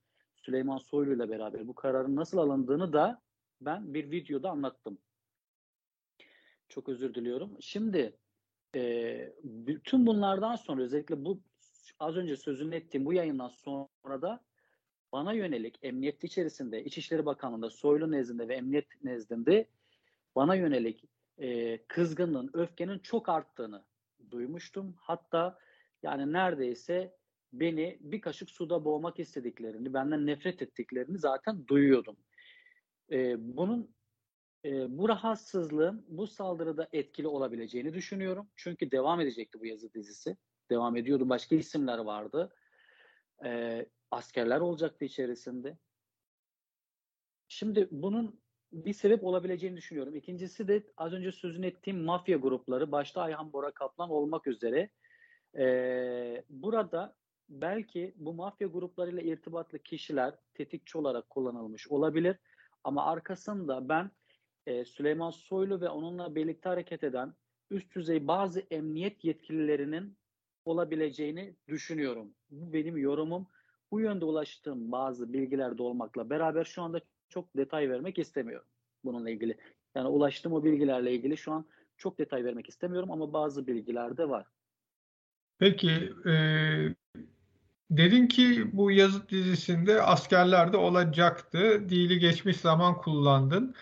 Süleyman 0.47 0.79
Soylu 0.79 1.15
ile 1.15 1.31
beraber 1.31 1.69
bu 1.69 1.75
kararın 1.75 2.17
nasıl 2.17 2.39
alındığını 2.39 2.93
da 2.93 3.23
ben 3.61 3.95
bir 3.95 4.11
videoda 4.11 4.51
anlattım. 4.51 4.99
Çok 6.69 6.89
özür 6.89 7.15
diliyorum. 7.15 7.57
Şimdi 7.61 8.17
e, 8.75 9.33
bütün 9.45 10.07
bunlardan 10.07 10.57
sonra 10.57 10.83
özellikle 10.83 11.25
bu 11.25 11.41
az 12.01 12.17
önce 12.17 12.37
sözünü 12.37 12.75
ettiğim 12.75 13.07
bu 13.07 13.13
yayından 13.13 13.49
sonra 13.49 14.23
da 14.23 14.45
bana 15.13 15.33
yönelik 15.33 15.79
emniyet 15.83 16.25
içerisinde, 16.25 16.85
İçişleri 16.85 17.27
Bakanlığı'nda, 17.27 17.71
Soylu 17.71 18.11
nezdinde 18.11 18.49
ve 18.49 18.55
emniyet 18.55 19.05
nezdinde 19.05 19.69
bana 20.37 20.55
yönelik 20.55 21.05
e, 21.39 21.79
kızgınlığın, 21.87 22.51
öfkenin 22.53 22.99
çok 22.99 23.29
arttığını 23.29 23.85
duymuştum. 24.31 24.95
Hatta 24.99 25.59
yani 26.03 26.33
neredeyse 26.33 27.17
beni 27.61 27.99
bir 28.01 28.21
kaşık 28.21 28.51
suda 28.51 28.85
boğmak 28.85 29.19
istediklerini, 29.19 29.95
benden 29.95 30.27
nefret 30.27 30.63
ettiklerini 30.63 31.19
zaten 31.19 31.69
duyuyordum. 31.69 32.17
E, 33.11 33.37
bunun 33.57 33.95
e, 34.65 34.99
bu 34.99 35.09
rahatsızlığın 35.09 36.05
bu 36.09 36.27
saldırıda 36.27 36.89
etkili 36.93 37.27
olabileceğini 37.27 37.95
düşünüyorum. 37.95 38.49
Çünkü 38.57 38.91
devam 38.91 39.21
edecekti 39.21 39.61
bu 39.61 39.67
yazı 39.67 39.95
dizisi. 39.95 40.37
Devam 40.71 40.97
ediyordu. 40.97 41.29
Başka 41.29 41.57
isimler 41.57 41.99
vardı. 41.99 42.55
E, 43.45 43.87
askerler 44.11 44.61
olacaktı 44.61 45.05
içerisinde. 45.05 45.79
Şimdi 47.49 47.89
bunun 47.91 48.41
bir 48.73 48.93
sebep 48.93 49.25
olabileceğini 49.25 49.77
düşünüyorum. 49.77 50.17
İkincisi 50.17 50.69
de 50.69 50.83
az 50.97 51.13
önce 51.13 51.33
sözünü 51.33 51.67
ettiğim 51.67 52.05
mafya 52.05 52.37
grupları 52.37 52.93
başta 52.93 53.23
Ayhan 53.23 53.53
Bora 53.53 53.71
Kaplan 53.71 54.11
olmak 54.11 54.47
üzere 54.47 54.91
e, 55.59 56.45
burada 56.49 57.17
belki 57.49 58.15
bu 58.17 58.35
mafya 58.35 58.69
gruplarıyla 58.69 59.23
irtibatlı 59.23 59.79
kişiler 59.79 60.35
tetikçi 60.55 60.99
olarak 60.99 61.31
kullanılmış 61.31 61.89
olabilir. 61.89 62.37
Ama 62.85 63.07
arkasında 63.07 63.89
ben 63.89 64.11
e, 64.67 64.85
Süleyman 64.85 65.31
Soylu 65.31 65.81
ve 65.81 65.89
onunla 65.89 66.35
birlikte 66.35 66.69
hareket 66.69 67.05
eden 67.05 67.35
üst 67.71 67.95
düzey 67.95 68.27
bazı 68.27 68.61
emniyet 68.71 69.25
yetkililerinin 69.25 70.17
olabileceğini 70.65 71.55
düşünüyorum. 71.69 72.35
Bu 72.51 72.73
benim 72.73 72.97
yorumum. 72.97 73.47
Bu 73.93 74.01
yönde 74.01 74.25
ulaştığım 74.25 74.93
bazı 74.93 75.33
bilgiler 75.33 75.79
de 75.79 75.83
olmakla 75.83 76.31
beraber 76.31 76.65
şu 76.65 76.83
anda 76.83 77.01
çok 77.29 77.57
detay 77.57 77.91
vermek 77.91 78.19
istemiyorum 78.19 78.69
bununla 79.05 79.31
ilgili. 79.31 79.57
Yani 79.95 80.09
ulaştığım 80.09 80.53
o 80.53 80.65
bilgilerle 80.65 81.13
ilgili 81.13 81.37
şu 81.37 81.53
an 81.53 81.67
çok 81.97 82.19
detay 82.19 82.45
vermek 82.45 82.69
istemiyorum 82.69 83.11
ama 83.11 83.33
bazı 83.33 83.67
bilgiler 83.67 84.17
de 84.17 84.29
var. 84.29 84.47
Peki 85.59 86.13
e, 86.27 86.33
dedin 87.91 88.27
ki 88.27 88.71
bu 88.73 88.91
yazıt 88.91 89.31
dizisinde 89.31 90.03
askerler 90.03 90.73
de 90.73 90.77
olacaktı. 90.77 91.89
Dili 91.89 92.19
geçmiş 92.19 92.57
zaman 92.57 92.99
kullandın. 92.99 93.75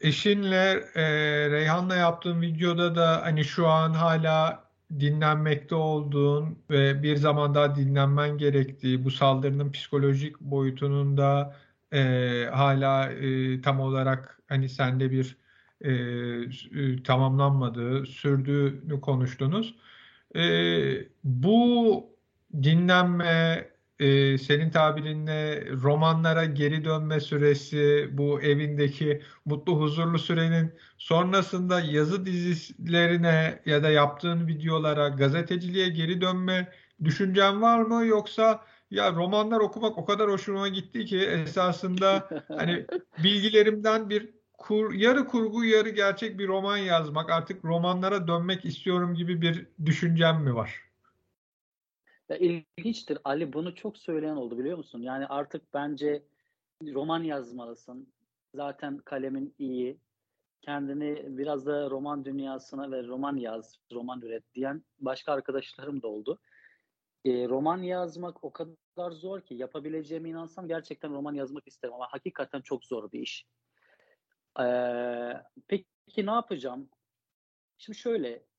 Eşinle 0.00 0.84
e, 0.94 1.04
Reyhan'la 1.50 1.96
yaptığım 1.96 2.40
videoda 2.40 2.94
da 2.94 3.22
hani 3.22 3.44
şu 3.44 3.68
an 3.68 3.94
hala 3.94 4.64
dinlenmekte 5.00 5.74
olduğun 5.74 6.58
ve 6.70 7.02
bir 7.02 7.16
zaman 7.16 7.54
daha 7.54 7.76
dinlenmen 7.76 8.38
gerektiği, 8.38 9.04
bu 9.04 9.10
saldırının 9.10 9.72
psikolojik 9.72 10.40
boyutunun 10.40 11.16
da 11.16 11.56
e, 11.92 12.00
hala 12.52 13.12
e, 13.12 13.60
tam 13.60 13.80
olarak 13.80 14.42
hani 14.48 14.68
sende 14.68 15.10
bir 15.10 15.36
e, 15.84 17.02
tamamlanmadığı, 17.02 18.06
sürdüğünü 18.06 19.00
konuştunuz. 19.00 19.74
E, 20.36 20.42
bu 21.24 22.06
dinlenme, 22.62 23.68
e, 23.98 24.38
senin 24.38 24.70
tabirinle 24.70 25.66
romanlara 25.70 26.44
geri 26.44 26.84
dönme 26.84 27.20
süresi, 27.20 28.08
bu 28.12 28.40
evindeki 28.42 29.22
mutlu 29.44 29.80
huzurlu 29.80 30.18
sürenin 30.18 30.74
sonrasında 30.98 31.80
yazı 31.80 32.26
dizilerine 32.26 33.62
ya 33.66 33.82
da 33.82 33.90
yaptığın 33.90 34.46
videolara, 34.46 35.08
gazeteciliğe 35.08 35.88
geri 35.88 36.20
dönme 36.20 36.72
düşüncen 37.04 37.62
var 37.62 37.80
mı? 37.80 38.06
Yoksa 38.06 38.64
ya 38.90 39.12
romanlar 39.12 39.60
okumak 39.60 39.98
o 39.98 40.04
kadar 40.04 40.30
hoşuma 40.30 40.68
gitti 40.68 41.04
ki 41.04 41.18
esasında 41.18 42.28
hani 42.48 42.86
bilgilerimden 43.18 44.10
bir 44.10 44.30
kur, 44.58 44.92
yarı 44.92 45.26
kurgu 45.26 45.64
yarı 45.64 45.88
gerçek 45.88 46.38
bir 46.38 46.48
roman 46.48 46.76
yazmak 46.76 47.30
artık 47.30 47.64
romanlara 47.64 48.28
dönmek 48.28 48.64
istiyorum 48.64 49.14
gibi 49.14 49.42
bir 49.42 49.66
düşüncem 49.86 50.42
mi 50.42 50.54
var? 50.54 50.89
Ya 52.30 52.36
ilginçtir. 52.36 53.18
Ali 53.24 53.52
bunu 53.52 53.74
çok 53.74 53.98
söyleyen 53.98 54.36
oldu 54.36 54.58
biliyor 54.58 54.76
musun? 54.78 55.02
Yani 55.02 55.26
artık 55.26 55.74
bence 55.74 56.22
roman 56.82 57.22
yazmalısın. 57.22 58.12
Zaten 58.54 58.98
kalemin 58.98 59.54
iyi. 59.58 60.00
Kendini 60.60 61.38
biraz 61.38 61.66
da 61.66 61.90
roman 61.90 62.24
dünyasına 62.24 62.90
ve 62.90 63.06
roman 63.06 63.36
yaz, 63.36 63.78
roman 63.92 64.20
üret 64.20 64.54
diyen 64.54 64.84
başka 64.98 65.32
arkadaşlarım 65.32 66.02
da 66.02 66.08
oldu. 66.08 66.38
E, 67.24 67.48
roman 67.48 67.78
yazmak 67.82 68.44
o 68.44 68.52
kadar 68.52 69.10
zor 69.10 69.40
ki 69.40 69.54
yapabileceğime 69.54 70.28
inansam 70.28 70.68
gerçekten 70.68 71.12
roman 71.12 71.34
yazmak 71.34 71.68
isterim 71.68 71.94
ama 71.94 72.06
hakikaten 72.10 72.60
çok 72.60 72.84
zor 72.84 73.12
bir 73.12 73.20
iş. 73.20 73.46
E, 74.60 74.64
peki 75.68 76.26
ne 76.26 76.30
yapacağım? 76.30 76.88
Şimdi 77.78 77.98
şöyle 77.98 78.49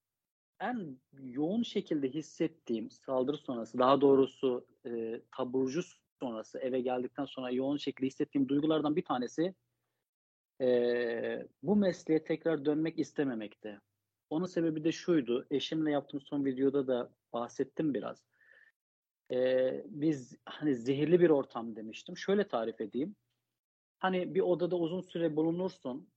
en 0.61 0.97
yoğun 1.21 1.63
şekilde 1.63 2.09
hissettiğim 2.09 2.91
saldırı 2.91 3.37
sonrası, 3.37 3.79
daha 3.79 4.01
doğrusu 4.01 4.65
e, 4.85 5.21
taburcu 5.37 5.81
sonrası 6.19 6.59
eve 6.59 6.81
geldikten 6.81 7.25
sonra 7.25 7.51
yoğun 7.51 7.77
şekilde 7.77 8.07
hissettiğim 8.07 8.49
duygulardan 8.49 8.95
bir 8.95 9.05
tanesi 9.05 9.55
e, 10.61 11.47
bu 11.63 11.75
mesleğe 11.75 12.23
tekrar 12.23 12.65
dönmek 12.65 12.99
istememekti. 12.99 13.81
Onun 14.29 14.45
sebebi 14.45 14.83
de 14.83 14.91
şuydu, 14.91 15.47
eşimle 15.51 15.91
yaptığım 15.91 16.21
son 16.21 16.45
videoda 16.45 16.87
da 16.87 17.11
bahsettim 17.33 17.93
biraz. 17.93 18.23
E, 19.31 19.71
biz 19.85 20.35
hani 20.45 20.75
zehirli 20.75 21.19
bir 21.19 21.29
ortam 21.29 21.75
demiştim. 21.75 22.17
Şöyle 22.17 22.47
tarif 22.47 22.81
edeyim. 22.81 23.15
Hani 23.99 24.35
bir 24.35 24.41
odada 24.41 24.75
uzun 24.75 25.01
süre 25.01 25.35
bulunursun, 25.35 26.09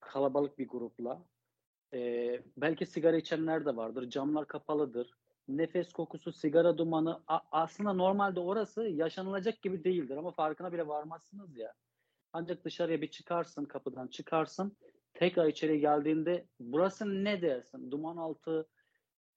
kalabalık 0.00 0.58
bir 0.58 0.68
grupla 0.68 1.24
ee, 1.96 2.42
belki 2.56 2.86
sigara 2.86 3.16
içenler 3.16 3.64
de 3.64 3.76
vardır. 3.76 4.10
Camlar 4.10 4.46
kapalıdır. 4.46 5.10
Nefes 5.48 5.92
kokusu, 5.92 6.32
sigara 6.32 6.78
dumanı. 6.78 7.22
A- 7.28 7.40
aslında 7.52 7.92
normalde 7.92 8.40
orası 8.40 8.82
yaşanılacak 8.82 9.62
gibi 9.62 9.84
değildir 9.84 10.16
ama 10.16 10.30
farkına 10.30 10.72
bile 10.72 10.86
varmazsınız 10.86 11.56
ya. 11.56 11.74
Ancak 12.32 12.64
dışarıya 12.64 13.02
bir 13.02 13.10
çıkarsın, 13.10 13.64
kapıdan 13.64 14.06
çıkarsın. 14.06 14.76
Tekrar 15.14 15.46
içeri 15.46 15.80
geldiğinde 15.80 16.46
burası 16.60 17.24
ne 17.24 17.42
dersin? 17.42 17.90
Duman 17.90 18.16
altı, 18.16 18.68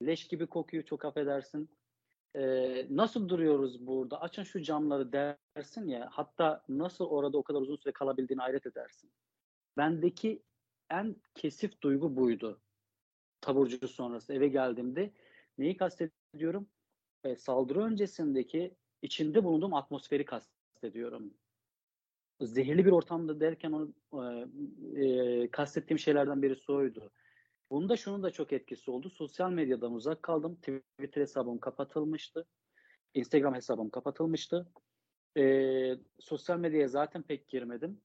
leş 0.02 0.28
gibi 0.28 0.48
kokuyor 0.48 0.84
çok 0.84 1.06
affedersin. 1.06 1.70
Ee, 2.36 2.88
nasıl 2.90 3.30
duruyoruz 3.30 3.88
burada? 3.88 4.22
Açın 4.22 4.44
şu 4.44 4.62
camları 4.62 5.12
dersin 5.12 5.88
ya. 5.88 6.10
Hatta 6.12 6.64
nasıl 6.70 7.06
orada 7.06 7.38
o 7.38 7.44
kadar 7.44 7.62
uzun 7.62 7.76
süre 7.76 7.94
kalabildiğini 7.94 8.42
hayret 8.42 8.66
edersin. 8.66 9.12
Bendeki 9.78 10.44
en 10.90 11.16
kesif 11.36 11.82
duygu 11.82 12.16
buydu. 12.16 12.62
Taburcu 13.42 13.88
sonrası 13.88 14.34
eve 14.34 14.48
geldiğimde 14.48 15.14
neyi 15.58 15.78
kastediyorum? 15.78 16.70
E, 17.24 17.36
saldırı 17.36 17.84
öncesindeki 17.84 18.76
içinde 19.02 19.44
bulunduğum 19.44 19.74
atmosferi 19.74 20.26
kastediyorum. 20.26 21.34
Zehirli 22.42 22.86
bir 22.86 22.92
ortamda 22.92 23.40
derken 23.40 23.72
onu 23.72 23.94
e, 24.96 25.04
e, 25.04 25.52
kastettiğim 25.52 26.00
şeylerden 26.00 26.42
birisi 26.42 26.72
oydu. 26.72 27.12
Bunda 27.72 27.98
şunun 27.98 28.24
da 28.24 28.32
çok 28.32 28.54
etkisi 28.54 28.92
oldu. 28.92 29.10
Sosyal 29.10 29.52
medyadan 29.52 29.94
uzak 29.94 30.24
kaldım. 30.24 30.56
Twitter 30.56 31.22
hesabım 31.22 31.60
kapatılmıştı. 31.60 32.46
Instagram 33.14 33.56
hesabım 33.56 33.90
kapatılmıştı. 33.90 34.72
E, 35.38 35.44
sosyal 36.20 36.58
medyaya 36.58 36.88
zaten 36.88 37.22
pek 37.22 37.48
girmedim. 37.48 38.02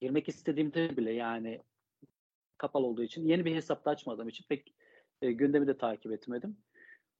Girmek 0.00 0.28
istediğimde 0.28 0.96
bile 0.96 1.12
yani 1.12 1.60
kapalı 2.60 2.86
olduğu 2.86 3.02
için 3.02 3.26
yeni 3.26 3.44
bir 3.44 3.54
hesap 3.54 3.84
da 3.84 3.90
açmadığım 3.90 4.28
için 4.28 4.44
pek 4.48 4.74
e, 5.22 5.32
gündemi 5.32 5.66
de 5.66 5.78
takip 5.78 6.12
etmedim. 6.12 6.56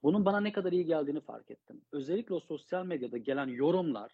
Bunun 0.02 0.24
bana 0.24 0.40
ne 0.40 0.52
kadar 0.52 0.72
iyi 0.72 0.84
geldiğini 0.84 1.20
fark 1.20 1.50
ettim. 1.50 1.82
Özellikle 1.92 2.34
o 2.34 2.40
sosyal 2.40 2.86
medyada 2.86 3.18
gelen 3.18 3.46
yorumlar 3.46 4.10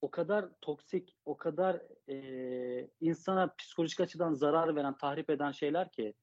o 0.00 0.10
kadar 0.10 0.48
toksik, 0.60 1.16
o 1.24 1.36
kadar 1.36 1.82
e, 2.08 2.88
insana 3.00 3.54
psikolojik 3.58 4.00
açıdan 4.00 4.34
zarar 4.34 4.76
veren, 4.76 4.96
tahrip 4.96 5.30
eden 5.30 5.52
şeyler 5.52 5.92
ki 5.92 6.14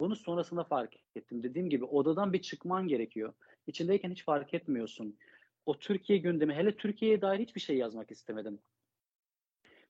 bunu 0.00 0.16
sonrasında 0.16 0.64
fark 0.64 0.96
ettim. 1.16 1.42
Dediğim 1.42 1.70
gibi 1.70 1.84
odadan 1.84 2.32
bir 2.32 2.42
çıkman 2.42 2.88
gerekiyor. 2.88 3.34
İçindeyken 3.66 4.10
hiç 4.10 4.24
fark 4.24 4.54
etmiyorsun. 4.54 5.18
O 5.66 5.78
Türkiye 5.78 6.18
gündemi, 6.18 6.54
hele 6.54 6.76
Türkiye'ye 6.76 7.20
dair 7.20 7.40
hiçbir 7.40 7.60
şey 7.60 7.76
yazmak 7.76 8.10
istemedim. 8.10 8.58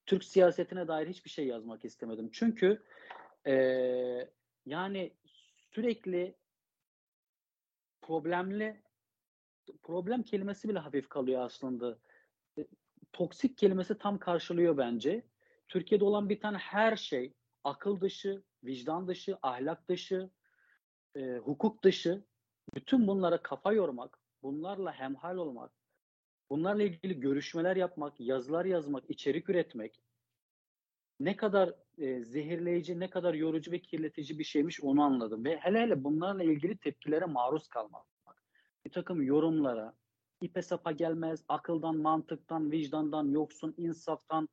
Türk 0.07 0.25
siyasetine 0.25 0.89
dair 0.89 1.09
hiçbir 1.09 1.31
şey 1.31 1.47
yazmak 1.47 1.85
istemedim. 1.85 2.31
Çünkü 2.33 2.83
e, 3.47 3.55
yani 4.67 5.13
sürekli 5.75 6.35
problemli 8.03 8.83
problem 9.83 10.23
kelimesi 10.23 10.69
bile 10.69 10.79
hafif 10.79 11.09
kalıyor 11.09 11.43
aslında. 11.43 11.99
E, 12.59 12.67
toksik 13.13 13.59
kelimesi 13.59 13.99
tam 13.99 14.19
karşılıyor 14.19 14.77
bence. 14.77 15.23
Türkiye'de 15.69 16.05
olan 16.05 16.29
bir 16.29 16.41
tane 16.41 16.59
her 16.59 16.97
şey 16.97 17.33
akıl 17.65 18.01
dışı, 18.01 18.43
vicdan 18.65 19.09
dışı, 19.09 19.39
ahlak 19.43 19.89
dışı, 19.89 20.31
e, 21.17 21.37
hukuk 21.37 21.85
dışı 21.85 22.25
bütün 22.75 23.07
bunlara 23.07 23.43
kafa 23.43 23.73
yormak, 23.73 24.19
bunlarla 24.43 24.93
hemhal 24.93 25.37
olmak, 25.37 25.73
bunlarla 26.51 26.83
ilgili 26.83 27.21
görüşmeler 27.21 27.77
yapmak, 27.77 28.21
yazılar 28.21 28.65
yazmak, 28.65 29.11
içerik 29.11 29.49
üretmek 29.51 30.03
ne 31.21 31.37
kadar 31.37 31.75
e, 31.99 32.25
zehirleyici, 32.25 33.01
ne 33.01 33.11
kadar 33.11 33.35
yorucu 33.35 33.73
ve 33.73 33.79
kirletici 33.79 34.39
bir 34.39 34.45
şeymiş 34.45 34.81
onu 34.81 35.03
anladım. 35.03 35.45
Ve 35.45 35.57
hele 35.57 35.81
hele 35.81 36.05
bunlarla 36.05 36.45
ilgili 36.45 36.77
tepkilere 36.77 37.25
maruz 37.25 37.69
kalmak. 37.69 38.07
Bir 38.87 38.91
takım 38.91 39.23
yorumlara, 39.23 39.95
ipe 40.41 40.63
sapa 40.63 40.93
gelmez, 40.93 41.45
akıldan, 41.49 41.97
mantıktan, 41.97 42.71
vicdandan 42.71 43.29
yoksun, 43.29 43.75
insaftan 43.77 44.49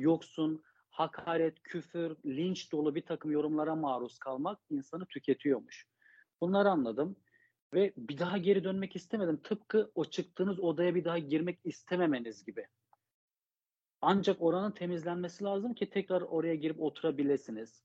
yoksun, 0.00 0.62
hakaret, 0.90 1.62
küfür, 1.62 2.16
linç 2.26 2.72
dolu 2.72 2.94
bir 2.94 3.06
takım 3.06 3.30
yorumlara 3.30 3.74
maruz 3.74 4.18
kalmak 4.18 4.58
insanı 4.70 5.06
tüketiyormuş. 5.06 5.86
Bunları 6.40 6.70
anladım 6.70 7.16
ve 7.74 7.92
bir 7.96 8.18
daha 8.18 8.38
geri 8.38 8.64
dönmek 8.64 8.96
istemedim. 8.96 9.40
Tıpkı 9.42 9.90
o 9.94 10.04
çıktığınız 10.04 10.60
odaya 10.60 10.94
bir 10.94 11.04
daha 11.04 11.18
girmek 11.18 11.60
istememeniz 11.64 12.44
gibi. 12.44 12.66
Ancak 14.02 14.42
oranın 14.42 14.70
temizlenmesi 14.70 15.44
lazım 15.44 15.74
ki 15.74 15.90
tekrar 15.90 16.22
oraya 16.22 16.54
girip 16.54 16.80
oturabilirsiniz. 16.80 17.82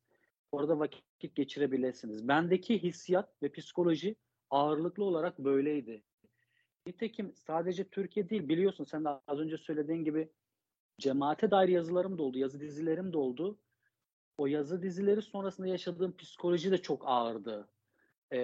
Orada 0.52 0.80
vakit 0.80 1.36
geçirebilirsiniz. 1.36 2.28
Bendeki 2.28 2.84
hissiyat 2.84 3.30
ve 3.44 3.52
psikoloji 3.52 4.16
ağırlıklı 4.50 5.04
olarak 5.04 5.40
böyleydi. 5.40 6.04
Nitekim 6.88 7.34
sadece 7.36 7.84
Türkiye 7.84 8.30
değil 8.30 8.50
biliyorsun 8.50 8.84
sen 8.84 9.06
de 9.06 9.10
az 9.28 9.40
önce 9.40 9.58
söylediğin 9.58 10.04
gibi 10.04 10.30
cemaate 10.98 11.52
dair 11.52 11.70
yazılarım 11.70 12.18
da 12.18 12.24
oldu, 12.24 12.38
yazı 12.38 12.60
dizilerim 12.60 13.14
de 13.14 13.18
oldu. 13.18 13.60
O 14.38 14.48
yazı 14.48 14.82
dizileri 14.82 15.22
sonrasında 15.22 15.68
yaşadığım 15.68 16.18
psikoloji 16.18 16.72
de 16.72 16.78
çok 16.78 17.04
ağırdı. 17.06 17.70
Ee, 18.32 18.40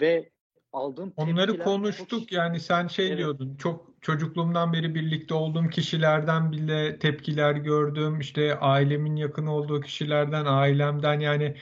ve 0.00 0.30
aldığım 0.72 1.12
Onları 1.16 1.58
konuştuk. 1.58 2.08
çok... 2.08 2.32
yani 2.32 2.60
sen 2.60 2.88
şey 2.88 3.08
evet. 3.08 3.18
diyordun 3.18 3.56
çok 3.56 3.92
çocukluğumdan 4.00 4.72
beri 4.72 4.94
birlikte 4.94 5.34
olduğum 5.34 5.68
kişilerden 5.68 6.52
bile 6.52 6.98
tepkiler 6.98 7.54
gördüm. 7.54 8.20
İşte 8.20 8.58
ailemin 8.58 9.16
yakın 9.16 9.46
olduğu 9.46 9.80
kişilerden 9.80 10.44
ailemden. 10.46 11.20
Yani 11.20 11.56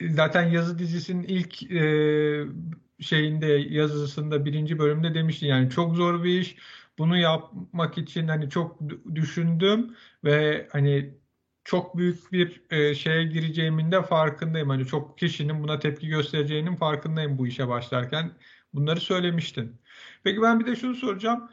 zaten 0.00 0.42
yazı 0.50 0.78
dizisinin 0.78 1.22
ilk 1.22 1.62
e, 1.72 1.84
şeyinde 3.00 3.46
yazısında 3.46 4.44
birinci 4.44 4.78
bölümde 4.78 5.14
demiştin. 5.14 5.46
Yani 5.46 5.70
çok 5.70 5.96
zor 5.96 6.24
bir 6.24 6.40
iş. 6.40 6.56
Bunu 6.98 7.16
yapmak 7.18 7.98
için 7.98 8.28
hani 8.28 8.50
çok 8.50 8.80
düşündüm 9.14 9.96
ve 10.24 10.68
hani 10.72 11.14
çok 11.66 11.96
büyük 11.96 12.32
bir 12.32 12.62
e, 12.70 12.94
şeye 12.94 13.24
gireceğimin 13.24 13.92
de 13.92 14.02
farkındayım. 14.02 14.68
Hani 14.68 14.86
çok 14.86 15.18
kişinin 15.18 15.62
buna 15.62 15.78
tepki 15.78 16.08
göstereceğinin 16.08 16.76
farkındayım 16.76 17.38
bu 17.38 17.46
işe 17.46 17.68
başlarken. 17.68 18.32
Bunları 18.74 19.00
söylemiştin. 19.00 19.80
Peki 20.24 20.42
ben 20.42 20.60
bir 20.60 20.66
de 20.66 20.76
şunu 20.76 20.94
soracağım. 20.94 21.50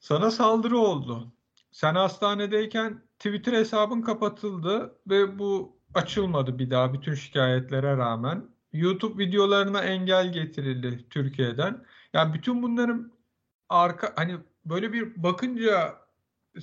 Sana 0.00 0.30
saldırı 0.30 0.78
oldu. 0.78 1.32
Sen 1.72 1.94
hastanedeyken 1.94 3.02
Twitter 3.18 3.52
hesabın 3.52 4.02
kapatıldı 4.02 4.98
ve 5.06 5.38
bu 5.38 5.78
açılmadı 5.94 6.58
bir 6.58 6.70
daha 6.70 6.92
bütün 6.92 7.14
şikayetlere 7.14 7.96
rağmen. 7.96 8.44
YouTube 8.72 9.24
videolarına 9.24 9.80
engel 9.80 10.32
getirildi 10.32 11.08
Türkiye'den. 11.10 11.84
Yani 12.12 12.34
bütün 12.34 12.62
bunların 12.62 13.12
arka 13.68 14.12
hani 14.16 14.36
böyle 14.64 14.92
bir 14.92 15.22
bakınca 15.22 15.98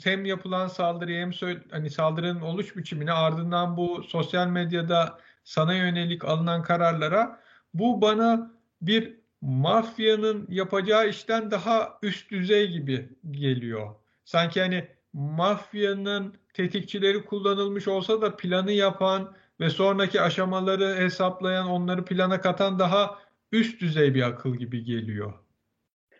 hem 0.03 0.25
yapılan 0.25 0.67
saldırı 0.67 1.11
hem 1.11 1.31
hani 1.71 1.89
saldırının 1.89 2.41
oluş 2.41 2.77
biçimine 2.77 3.11
ardından 3.11 3.77
bu 3.77 4.03
sosyal 4.03 4.47
medyada 4.47 5.19
sana 5.43 5.73
yönelik 5.73 6.25
alınan 6.25 6.63
kararlara 6.63 7.39
bu 7.73 8.01
bana 8.01 8.51
bir 8.81 9.15
mafyanın 9.41 10.45
yapacağı 10.49 11.09
işten 11.09 11.51
daha 11.51 11.99
üst 12.01 12.31
düzey 12.31 12.71
gibi 12.71 13.09
geliyor. 13.31 13.95
Sanki 14.25 14.61
hani 14.61 14.87
mafyanın 15.13 16.35
tetikçileri 16.53 17.25
kullanılmış 17.25 17.87
olsa 17.87 18.21
da 18.21 18.35
planı 18.35 18.71
yapan 18.71 19.35
ve 19.59 19.69
sonraki 19.69 20.21
aşamaları 20.21 20.95
hesaplayan, 20.95 21.67
onları 21.67 22.05
plana 22.05 22.41
katan 22.41 22.79
daha 22.79 23.19
üst 23.51 23.81
düzey 23.81 24.15
bir 24.15 24.21
akıl 24.21 24.55
gibi 24.55 24.83
geliyor. 24.83 25.44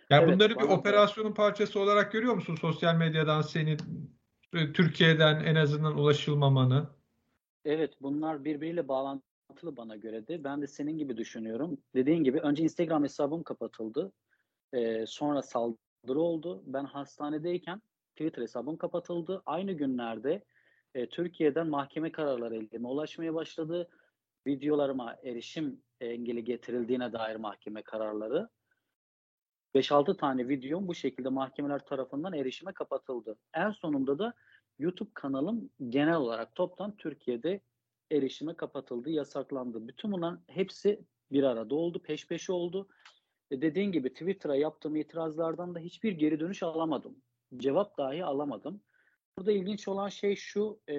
Yani 0.10 0.24
evet, 0.24 0.36
bunları 0.36 0.56
bir 0.56 0.64
operasyonun 0.64 1.34
parçası 1.34 1.80
olarak 1.80 2.12
görüyor 2.12 2.34
musun 2.34 2.56
sosyal 2.56 2.96
medyadan 2.96 3.42
seni 3.42 3.78
e, 4.54 4.74
Türkiye'den 4.74 5.44
en 5.44 5.56
azından 5.56 5.98
ulaşılmamanı? 5.98 6.88
Evet, 7.66 7.94
bunlar 8.02 8.46
birbiriyle 8.46 8.88
bağlantılı 8.88 9.78
bana 9.78 9.96
göre 9.96 10.28
de. 10.28 10.44
Ben 10.44 10.62
de 10.62 10.68
senin 10.68 10.98
gibi 10.98 11.18
düşünüyorum. 11.18 11.78
Dediğin 11.96 12.24
gibi 12.24 12.40
önce 12.40 12.64
Instagram 12.64 13.04
hesabım 13.04 13.44
kapatıldı. 13.44 14.12
Ee, 14.74 15.06
sonra 15.08 15.42
saldırı 15.42 16.20
oldu. 16.20 16.64
Ben 16.66 16.86
hastanedeyken 16.86 17.82
Twitter 18.16 18.42
hesabım 18.42 18.78
kapatıldı. 18.78 19.42
Aynı 19.46 19.72
günlerde 19.72 20.44
e, 20.96 21.10
Türkiye'den 21.10 21.68
mahkeme 21.68 22.12
kararları 22.12 22.56
elime 22.56 22.88
ulaşmaya 22.88 23.34
başladı. 23.34 23.90
Videolarıma 24.48 25.16
erişim 25.24 25.82
engeli 26.02 26.44
getirildiğine 26.44 27.14
dair 27.14 27.36
mahkeme 27.36 27.82
kararları. 27.82 28.50
5-6 29.76 30.18
tane 30.18 30.48
videom 30.48 30.88
bu 30.88 30.96
şekilde 30.96 31.30
mahkemeler 31.30 31.86
tarafından 31.86 32.34
erişime 32.34 32.74
kapatıldı. 32.74 33.38
En 33.54 33.72
sonunda 33.72 34.20
da 34.20 34.34
YouTube 34.80 35.10
kanalım 35.14 35.70
genel 35.90 36.16
olarak 36.16 36.56
toptan 36.56 36.98
Türkiye'de 36.98 37.62
erişime 38.12 38.54
kapatıldı, 38.54 39.10
yasaklandı. 39.10 39.88
Bütün 39.88 40.12
bunların 40.12 40.42
hepsi 40.48 41.06
bir 41.32 41.44
arada 41.44 41.76
oldu, 41.76 42.02
peş 42.02 42.28
peşe 42.28 42.52
oldu. 42.52 42.88
E 43.52 43.62
dediğin 43.62 43.92
gibi 43.92 44.14
Twitter'a 44.14 44.56
yaptığım 44.56 44.96
itirazlardan 44.96 45.76
da 45.76 45.80
hiçbir 45.80 46.12
geri 46.12 46.40
dönüş 46.40 46.64
alamadım. 46.64 47.22
Cevap 47.58 47.98
dahi 47.98 48.26
alamadım. 48.26 48.82
Burada 49.38 49.52
ilginç 49.52 49.88
olan 49.88 50.10
şey 50.10 50.36
şu, 50.36 50.80
e, 50.90 50.96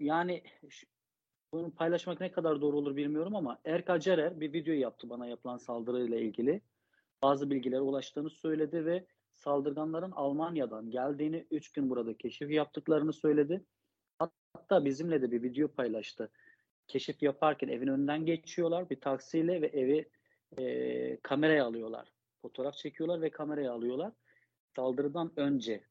yani 0.00 0.42
bunu 1.52 1.70
paylaşmak 1.70 2.20
ne 2.20 2.32
kadar 2.32 2.60
doğru 2.60 2.76
olur 2.76 2.96
bilmiyorum 2.96 3.36
ama 3.36 3.58
Erka 3.64 4.00
Cerer 4.00 4.40
bir 4.40 4.52
video 4.52 4.74
yaptı 4.74 5.10
bana 5.10 5.26
yapılan 5.26 5.56
saldırıyla 5.56 6.18
ilgili. 6.18 6.60
Bazı 7.22 7.50
bilgilere 7.50 7.80
ulaştığını 7.80 8.30
söyledi 8.30 8.86
ve 8.86 9.06
saldırganların 9.32 10.10
Almanya'dan 10.10 10.90
geldiğini, 10.90 11.46
3 11.50 11.72
gün 11.72 11.90
burada 11.90 12.16
keşif 12.16 12.50
yaptıklarını 12.50 13.12
söyledi. 13.12 13.64
Hatta 14.18 14.84
bizimle 14.84 15.22
de 15.22 15.30
bir 15.30 15.42
video 15.42 15.68
paylaştı. 15.68 16.30
Keşif 16.88 17.22
yaparken 17.22 17.68
evin 17.68 17.86
önünden 17.86 18.26
geçiyorlar 18.26 18.90
bir 18.90 19.00
taksiyle 19.00 19.62
ve 19.62 19.66
evi 19.66 20.08
e, 20.58 21.16
kameraya 21.20 21.64
alıyorlar. 21.64 22.08
Fotoğraf 22.42 22.74
çekiyorlar 22.74 23.22
ve 23.22 23.30
kameraya 23.30 23.72
alıyorlar. 23.72 24.12
Saldırıdan 24.76 25.32
önce 25.36 25.84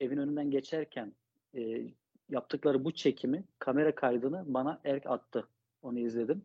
evin 0.00 0.18
önünden 0.18 0.50
geçerken 0.50 1.12
e, 1.54 1.84
yaptıkları 2.28 2.84
bu 2.84 2.94
çekimi, 2.94 3.44
kamera 3.58 3.94
kaydını 3.94 4.44
bana 4.46 4.80
Erk 4.84 5.06
attı. 5.06 5.48
Onu 5.82 5.98
izledim. 5.98 6.44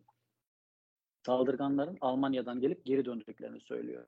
Saldırganların 1.26 1.98
Almanya'dan 2.00 2.60
gelip 2.60 2.84
geri 2.84 3.04
döndüklerini 3.04 3.60
söylüyor. 3.60 4.06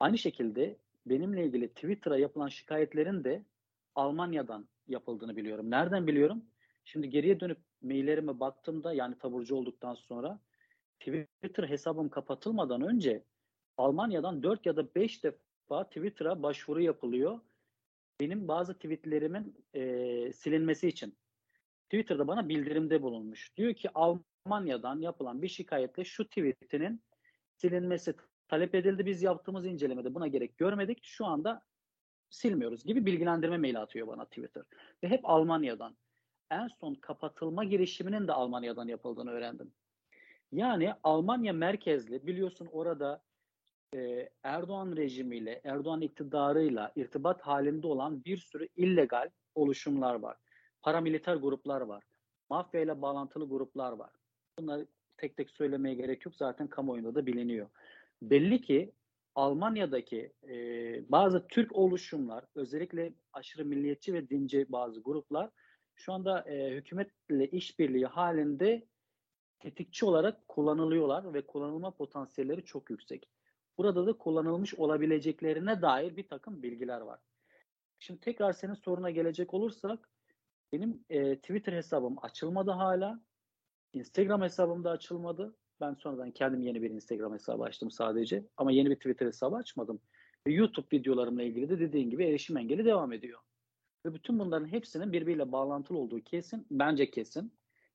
Aynı 0.00 0.18
şekilde 0.18 0.76
benimle 1.06 1.44
ilgili 1.44 1.68
Twitter'a 1.68 2.18
yapılan 2.18 2.48
şikayetlerin 2.48 3.24
de 3.24 3.44
Almanya'dan 3.94 4.68
yapıldığını 4.88 5.36
biliyorum. 5.36 5.70
Nereden 5.70 6.06
biliyorum? 6.06 6.44
Şimdi 6.84 7.10
geriye 7.10 7.40
dönüp 7.40 7.58
maillerime 7.82 8.40
baktığımda 8.40 8.92
yani 8.92 9.18
taburcu 9.18 9.54
olduktan 9.56 9.94
sonra 9.94 10.40
Twitter 11.00 11.68
hesabım 11.68 12.08
kapatılmadan 12.08 12.82
önce 12.82 13.24
Almanya'dan 13.76 14.42
4 14.42 14.66
ya 14.66 14.76
da 14.76 14.94
5 14.94 15.24
defa 15.24 15.84
Twitter'a 15.84 16.42
başvuru 16.42 16.80
yapılıyor 16.82 17.40
benim 18.20 18.48
bazı 18.48 18.74
tweetlerimin 18.74 19.64
e, 19.74 20.32
silinmesi 20.32 20.88
için 20.88 21.16
Twitter'da 21.84 22.28
bana 22.28 22.48
bildirimde 22.48 23.02
bulunmuş. 23.02 23.56
Diyor 23.56 23.74
ki 23.74 23.88
Almanya'dan 23.94 25.00
yapılan 25.00 25.42
bir 25.42 25.48
şikayetle 25.48 26.04
şu 26.04 26.24
tweetinin 26.24 27.02
silinmesi 27.56 28.14
talep 28.48 28.74
edildi. 28.74 29.06
Biz 29.06 29.22
yaptığımız 29.22 29.66
incelemede 29.66 30.14
buna 30.14 30.26
gerek 30.26 30.58
görmedik. 30.58 31.04
Şu 31.04 31.26
anda 31.26 31.62
silmiyoruz 32.30 32.84
gibi 32.84 33.06
bilgilendirme 33.06 33.58
maili 33.58 33.78
atıyor 33.78 34.06
bana 34.06 34.24
Twitter. 34.24 34.62
Ve 35.02 35.08
hep 35.08 35.20
Almanya'dan. 35.24 35.96
En 36.50 36.68
son 36.68 36.94
kapatılma 36.94 37.64
girişiminin 37.64 38.28
de 38.28 38.32
Almanya'dan 38.32 38.88
yapıldığını 38.88 39.30
öğrendim. 39.30 39.72
Yani 40.52 40.94
Almanya 41.02 41.52
merkezli 41.52 42.26
biliyorsun 42.26 42.68
orada 42.72 43.22
e, 43.94 44.28
Erdoğan 44.42 44.96
rejimiyle, 44.96 45.60
Erdoğan 45.64 46.00
iktidarıyla 46.00 46.92
irtibat 46.96 47.40
halinde 47.42 47.86
olan 47.86 48.24
bir 48.24 48.36
sürü 48.36 48.68
illegal 48.76 49.30
oluşumlar 49.54 50.14
var. 50.14 50.36
Paramiliter 50.82 51.36
gruplar 51.36 51.80
var. 51.80 52.04
Mafya 52.50 52.80
ile 52.80 53.02
bağlantılı 53.02 53.48
gruplar 53.48 53.92
var. 53.92 54.10
Bunları 54.58 54.86
tek 55.16 55.36
tek 55.36 55.50
söylemeye 55.50 55.94
gerek 55.94 56.26
yok. 56.26 56.34
Zaten 56.34 56.66
kamuoyunda 56.66 57.14
da 57.14 57.26
biliniyor. 57.26 57.68
Belli 58.22 58.62
ki 58.62 58.92
Almanya'daki 59.34 60.32
e, 60.48 60.54
bazı 61.10 61.46
Türk 61.48 61.76
oluşumlar, 61.76 62.44
özellikle 62.54 63.12
aşırı 63.32 63.64
milliyetçi 63.64 64.14
ve 64.14 64.28
dinci 64.28 64.66
bazı 64.68 65.00
gruplar 65.00 65.50
şu 65.94 66.12
anda 66.12 66.50
e, 66.50 66.74
hükümetle 66.74 67.46
işbirliği 67.50 68.06
halinde 68.06 68.86
tetikçi 69.58 70.04
olarak 70.04 70.48
kullanılıyorlar 70.48 71.34
ve 71.34 71.46
kullanılma 71.46 71.90
potansiyelleri 71.90 72.64
çok 72.64 72.90
yüksek. 72.90 73.28
Burada 73.80 74.06
da 74.06 74.12
kullanılmış 74.12 74.74
olabileceklerine 74.74 75.82
dair 75.82 76.16
bir 76.16 76.28
takım 76.28 76.62
bilgiler 76.62 77.00
var. 77.00 77.20
Şimdi 77.98 78.20
tekrar 78.20 78.52
senin 78.52 78.74
soruna 78.74 79.10
gelecek 79.10 79.54
olursak 79.54 80.08
benim 80.72 81.04
e, 81.10 81.36
Twitter 81.36 81.72
hesabım 81.72 82.16
açılmadı 82.22 82.70
hala. 82.70 83.20
Instagram 83.92 84.42
hesabım 84.42 84.84
da 84.84 84.90
açılmadı. 84.90 85.56
Ben 85.80 85.94
sonradan 85.94 86.30
kendim 86.30 86.62
yeni 86.62 86.82
bir 86.82 86.90
Instagram 86.90 87.34
hesabı 87.34 87.62
açtım 87.62 87.90
sadece. 87.90 88.44
Ama 88.56 88.72
yeni 88.72 88.90
bir 88.90 88.96
Twitter 88.96 89.26
hesabı 89.26 89.56
açmadım. 89.56 90.00
Ve 90.46 90.52
YouTube 90.52 90.86
videolarımla 90.92 91.42
ilgili 91.42 91.68
de 91.68 91.80
dediğin 91.80 92.10
gibi 92.10 92.24
erişim 92.24 92.56
engeli 92.56 92.84
devam 92.84 93.12
ediyor. 93.12 93.40
Ve 94.06 94.14
bütün 94.14 94.38
bunların 94.38 94.72
hepsinin 94.72 95.12
birbiriyle 95.12 95.52
bağlantılı 95.52 95.98
olduğu 95.98 96.20
kesin. 96.20 96.66
Bence 96.70 97.10
kesin. 97.10 97.52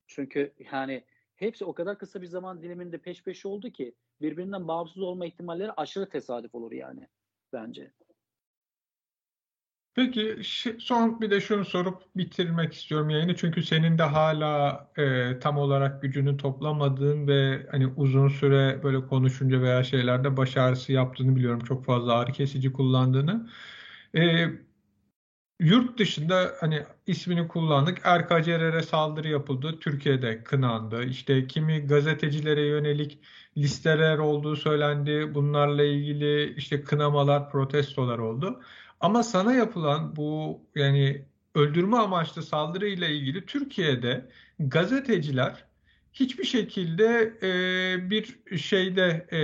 Çünkü 0.07 0.53
yani 0.71 1.03
hepsi 1.35 1.65
o 1.65 1.73
kadar 1.73 1.97
kısa 1.97 2.21
bir 2.21 2.27
zaman 2.27 2.61
diliminde 2.61 2.97
peş 2.97 3.23
peşe 3.23 3.47
oldu 3.47 3.69
ki 3.69 3.95
birbirinden 4.21 4.67
bağımsız 4.67 5.01
olma 5.01 5.25
ihtimalleri 5.25 5.71
aşırı 5.71 6.09
tesadüf 6.09 6.55
olur 6.55 6.71
yani 6.71 7.07
bence. 7.53 7.91
Peki 9.95 10.41
son 10.79 11.21
bir 11.21 11.31
de 11.31 11.41
şunu 11.41 11.65
sorup 11.65 12.01
bitirmek 12.15 12.73
istiyorum 12.73 13.09
yayını. 13.09 13.35
Çünkü 13.35 13.63
senin 13.63 13.97
de 13.97 14.03
hala 14.03 14.87
e, 14.97 15.39
tam 15.39 15.57
olarak 15.57 16.01
gücünü 16.01 16.37
toplamadığın 16.37 17.27
ve 17.27 17.67
hani 17.71 17.87
uzun 17.87 18.27
süre 18.27 18.83
böyle 18.83 19.07
konuşunca 19.07 19.61
veya 19.61 19.83
şeylerde 19.83 20.37
baş 20.37 20.57
ağrısı 20.57 20.91
yaptığını 20.91 21.35
biliyorum. 21.35 21.59
Çok 21.59 21.85
fazla 21.85 22.13
ağrı 22.13 22.31
kesici 22.31 22.73
kullandığını. 22.73 23.49
E, 24.15 24.45
Yurt 25.59 25.99
dışında 25.99 26.55
hani 26.59 26.83
ismini 27.07 27.47
kullandık. 27.47 28.01
Erkacerer'e 28.03 28.81
saldırı 28.81 29.27
yapıldı. 29.27 29.79
Türkiye'de 29.79 30.43
kınandı. 30.43 31.03
İşte 31.03 31.47
kimi 31.47 31.79
gazetecilere 31.87 32.67
yönelik 32.67 33.19
listeler 33.57 34.17
olduğu 34.17 34.55
söylendi. 34.55 35.35
Bunlarla 35.35 35.83
ilgili 35.83 36.53
işte 36.53 36.83
kınamalar, 36.83 37.51
protestolar 37.51 38.17
oldu. 38.19 38.61
Ama 38.99 39.23
sana 39.23 39.53
yapılan 39.53 40.15
bu 40.15 40.61
yani 40.75 41.25
öldürme 41.55 41.97
amaçlı 41.97 42.43
saldırı 42.43 42.87
ile 42.87 43.09
ilgili 43.09 43.45
Türkiye'de 43.45 44.29
gazeteciler 44.59 45.65
hiçbir 46.13 46.43
şekilde 46.43 47.37
e, 47.43 48.09
bir 48.09 48.57
şeyde 48.57 49.27
e, 49.29 49.37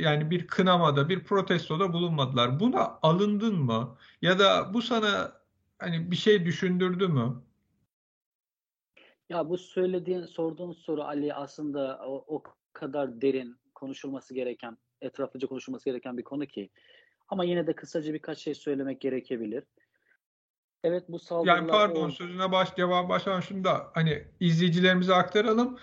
yani 0.00 0.30
bir 0.30 0.46
kınamada, 0.46 1.08
bir 1.08 1.24
protestoda 1.24 1.92
bulunmadılar. 1.92 2.60
Buna 2.60 2.98
alındın 3.02 3.54
mı? 3.58 3.96
Ya 4.22 4.38
da 4.38 4.74
bu 4.74 4.82
sana 4.82 5.39
hani 5.80 6.10
bir 6.10 6.16
şey 6.16 6.44
düşündürdü 6.44 7.08
mü? 7.08 7.42
Ya 9.28 9.48
bu 9.48 9.58
söylediğin, 9.58 10.22
sorduğun 10.22 10.72
soru 10.72 11.02
Ali 11.02 11.34
aslında 11.34 12.00
o, 12.06 12.24
o 12.36 12.42
kadar 12.72 13.20
derin 13.20 13.56
konuşulması 13.74 14.34
gereken, 14.34 14.78
etraflıca 15.00 15.48
konuşulması 15.48 15.84
gereken 15.84 16.18
bir 16.18 16.22
konu 16.24 16.46
ki. 16.46 16.70
Ama 17.28 17.44
yine 17.44 17.66
de 17.66 17.74
kısaca 17.74 18.14
birkaç 18.14 18.38
şey 18.38 18.54
söylemek 18.54 19.00
gerekebilir. 19.00 19.64
Evet 20.84 21.04
bu 21.08 21.18
saldırılar... 21.18 21.56
Yani 21.56 21.70
pardon 21.70 22.08
o... 22.08 22.10
sözüne 22.10 22.52
baş, 22.52 22.76
cevap 22.76 23.08
başlamadan 23.08 23.40
şunu 23.40 23.64
da 23.64 23.90
hani 23.94 24.24
izleyicilerimize 24.40 25.14
aktaralım. 25.14 25.78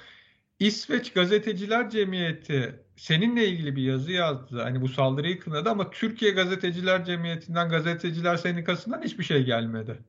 İsveç 0.60 1.14
Gazeteciler 1.14 1.90
Cemiyeti 1.90 2.80
seninle 2.96 3.48
ilgili 3.48 3.76
bir 3.76 3.82
yazı 3.82 4.12
yazdı. 4.12 4.62
Hani 4.62 4.82
bu 4.82 4.88
saldırıyı 4.88 5.40
kınadı 5.40 5.70
ama 5.70 5.90
Türkiye 5.90 6.32
Gazeteciler 6.32 7.06
Cemiyeti'nden, 7.06 7.70
Gazeteciler 7.70 8.38
Sendikası'ndan 8.38 9.02
hiçbir 9.02 9.24
şey 9.24 9.44
gelmedi. 9.44 10.00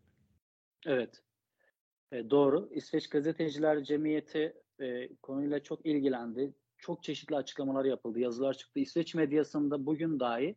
Evet. 0.86 1.22
E, 2.12 2.30
doğru. 2.30 2.68
İsveç 2.72 3.08
Gazeteciler 3.08 3.84
Cemiyeti 3.84 4.54
e, 4.80 5.16
konuyla 5.16 5.62
çok 5.62 5.86
ilgilendi. 5.86 6.52
Çok 6.78 7.02
çeşitli 7.02 7.36
açıklamalar 7.36 7.84
yapıldı, 7.84 8.20
yazılar 8.20 8.54
çıktı. 8.54 8.80
İsveç 8.80 9.14
medyasında 9.14 9.86
bugün 9.86 10.20
dahi 10.20 10.56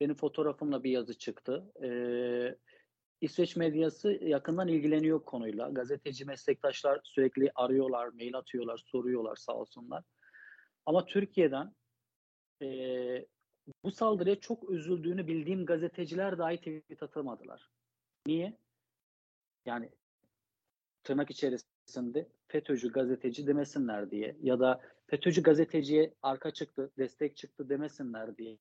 benim 0.00 0.14
fotoğrafımla 0.14 0.84
bir 0.84 0.90
yazı 0.90 1.18
çıktı. 1.18 1.72
E, 1.82 1.88
İsveç 3.22 3.56
medyası 3.56 4.12
yakından 4.12 4.68
ilgileniyor 4.68 5.24
konuyla. 5.24 5.68
Gazeteci 5.70 6.24
meslektaşlar 6.24 7.00
sürekli 7.04 7.50
arıyorlar, 7.54 8.08
mail 8.08 8.36
atıyorlar, 8.36 8.78
soruyorlar 8.86 9.36
sağ 9.36 9.54
olsunlar. 9.54 10.04
Ama 10.86 11.06
Türkiye'den 11.06 11.74
e, 12.62 12.68
bu 13.84 13.90
saldırıya 13.90 14.40
çok 14.40 14.70
üzüldüğünü 14.70 15.26
bildiğim 15.26 15.66
gazeteciler 15.66 16.38
dahi 16.38 16.56
tweet 16.56 17.02
atamadılar. 17.02 17.70
Niye? 18.26 18.58
Yani 19.66 19.90
tırnak 21.04 21.30
içerisinde 21.30 22.28
FETÖ'cü 22.48 22.92
gazeteci 22.92 23.46
demesinler 23.46 24.10
diye 24.10 24.36
ya 24.42 24.60
da 24.60 24.80
FETÖ'cü 25.06 25.42
gazeteciye 25.42 26.14
arka 26.22 26.50
çıktı, 26.50 26.90
destek 26.98 27.36
çıktı 27.36 27.68
demesinler 27.68 28.36
diye 28.36 28.58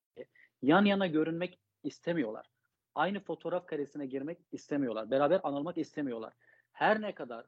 yan 0.61 0.85
yana 0.85 1.07
görünmek 1.07 1.59
istemiyorlar 1.83 2.45
aynı 2.95 3.19
fotoğraf 3.19 3.67
karesine 3.67 4.05
girmek 4.05 4.37
istemiyorlar. 4.51 5.11
Beraber 5.11 5.39
anılmak 5.43 5.77
istemiyorlar. 5.77 6.33
Her 6.71 7.01
ne 7.01 7.15
kadar 7.15 7.45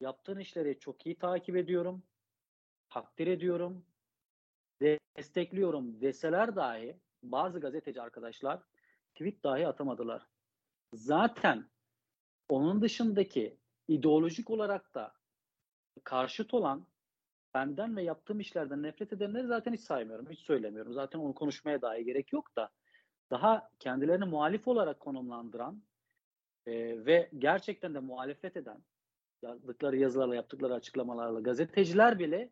yaptığın 0.00 0.38
işleri 0.38 0.78
çok 0.78 1.06
iyi 1.06 1.18
takip 1.18 1.56
ediyorum, 1.56 2.02
takdir 2.88 3.26
ediyorum, 3.26 3.84
destekliyorum 5.16 6.00
deseler 6.00 6.56
dahi 6.56 6.96
bazı 7.22 7.60
gazeteci 7.60 8.02
arkadaşlar 8.02 8.60
tweet 9.14 9.44
dahi 9.44 9.66
atamadılar. 9.66 10.26
Zaten 10.92 11.68
onun 12.48 12.82
dışındaki 12.82 13.58
ideolojik 13.88 14.50
olarak 14.50 14.94
da 14.94 15.14
karşıt 16.04 16.54
olan 16.54 16.86
benden 17.54 17.96
ve 17.96 18.02
yaptığım 18.02 18.40
işlerden 18.40 18.82
nefret 18.82 19.12
edenleri 19.12 19.46
zaten 19.46 19.72
hiç 19.72 19.80
saymıyorum, 19.80 20.30
hiç 20.30 20.40
söylemiyorum. 20.40 20.92
Zaten 20.92 21.18
onu 21.18 21.34
konuşmaya 21.34 21.82
dahi 21.82 22.04
gerek 22.04 22.32
yok 22.32 22.56
da 22.56 22.70
daha 23.30 23.70
kendilerini 23.78 24.24
muhalif 24.24 24.68
olarak 24.68 25.00
konumlandıran 25.00 25.82
e, 26.66 26.72
ve 27.06 27.30
gerçekten 27.38 27.94
de 27.94 27.98
muhalefet 27.98 28.56
eden 28.56 28.78
yazdıkları 29.42 29.96
yazılarla 29.96 30.34
yaptıkları 30.34 30.74
açıklamalarla 30.74 31.40
gazeteciler 31.40 32.18
bile 32.18 32.50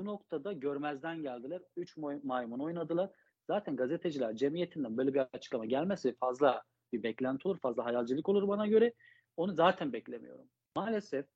bu 0.00 0.04
noktada 0.04 0.52
görmezden 0.52 1.22
geldiler. 1.22 1.62
Üç 1.76 1.96
maymun 2.22 2.58
oynadılar. 2.58 3.10
Zaten 3.46 3.76
gazeteciler 3.76 4.36
cemiyetinden 4.36 4.96
böyle 4.96 5.14
bir 5.14 5.20
açıklama 5.32 5.64
gelmesi 5.64 6.14
fazla 6.14 6.62
bir 6.92 7.02
beklenti 7.02 7.48
olur, 7.48 7.58
fazla 7.58 7.84
hayalcilik 7.84 8.28
olur 8.28 8.48
bana 8.48 8.66
göre. 8.66 8.92
Onu 9.36 9.54
zaten 9.54 9.92
beklemiyorum. 9.92 10.44
Maalesef 10.76 11.26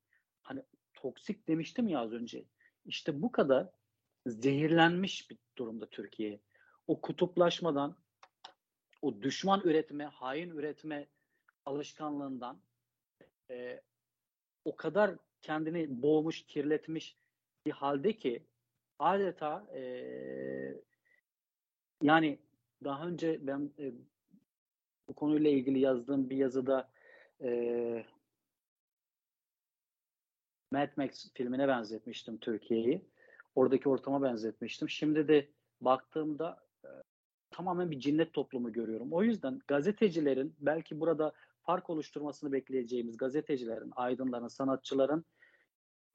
hani 0.42 0.62
toksik 0.94 1.48
demiştim 1.48 1.88
ya 1.88 2.00
az 2.00 2.12
önce. 2.12 2.44
İşte 2.84 3.22
bu 3.22 3.32
kadar 3.32 3.68
zehirlenmiş 4.26 5.30
bir 5.30 5.38
durumda 5.58 5.86
Türkiye. 5.86 6.40
O 6.86 7.00
kutuplaşmadan, 7.00 7.96
o 9.06 9.22
düşman 9.22 9.60
üretme, 9.64 10.04
hain 10.04 10.50
üretme 10.50 11.06
alışkanlığından 11.64 12.58
e, 13.50 13.80
o 14.64 14.76
kadar 14.76 15.16
kendini 15.42 16.02
boğmuş, 16.02 16.46
kirletmiş 16.46 17.16
bir 17.66 17.70
halde 17.70 18.12
ki 18.12 18.42
adeta 18.98 19.66
e, 19.74 19.82
yani 22.02 22.38
daha 22.84 23.06
önce 23.06 23.46
ben 23.46 23.70
e, 23.78 23.92
bu 25.08 25.14
konuyla 25.14 25.50
ilgili 25.50 25.78
yazdığım 25.78 26.30
bir 26.30 26.36
yazıda 26.36 26.90
e, 27.42 28.04
Mad 30.70 30.88
Max 30.96 31.32
filmine 31.34 31.68
benzetmiştim 31.68 32.38
Türkiye'yi. 32.38 33.06
Oradaki 33.54 33.88
ortama 33.88 34.22
benzetmiştim. 34.22 34.88
Şimdi 34.88 35.28
de 35.28 35.48
baktığımda 35.80 36.65
tamamen 37.56 37.90
bir 37.90 38.00
cinnet 38.00 38.32
toplumu 38.32 38.72
görüyorum. 38.72 39.12
O 39.12 39.22
yüzden 39.22 39.60
gazetecilerin 39.66 40.54
belki 40.60 41.00
burada 41.00 41.32
fark 41.62 41.90
oluşturmasını 41.90 42.52
bekleyeceğimiz 42.52 43.16
gazetecilerin, 43.16 43.92
aydınların, 43.96 44.48
sanatçıların 44.48 45.24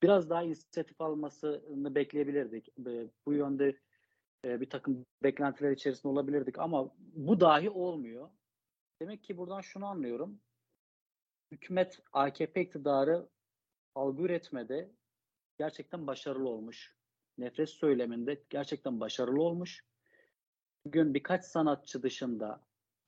biraz 0.01 0.29
daha 0.29 0.43
inisiyatif 0.43 1.01
almasını 1.01 1.95
bekleyebilirdik. 1.95 2.69
Bu 3.25 3.33
yönde 3.33 3.77
bir 4.45 4.69
takım 4.69 5.05
beklentiler 5.23 5.71
içerisinde 5.71 6.07
olabilirdik 6.07 6.59
ama 6.59 6.95
bu 6.97 7.39
dahi 7.39 7.69
olmuyor. 7.69 8.29
Demek 9.01 9.23
ki 9.23 9.37
buradan 9.37 9.61
şunu 9.61 9.85
anlıyorum. 9.85 10.39
Hükümet 11.51 11.99
AKP 12.13 12.61
iktidarı 12.61 13.29
algı 13.95 14.23
üretmede 14.23 14.91
gerçekten 15.57 16.07
başarılı 16.07 16.49
olmuş. 16.49 16.95
Nefret 17.37 17.69
söyleminde 17.69 18.43
gerçekten 18.49 18.99
başarılı 18.99 19.41
olmuş. 19.41 19.90
Bugün 20.85 21.13
birkaç 21.13 21.45
sanatçı 21.45 22.03
dışında 22.03 22.61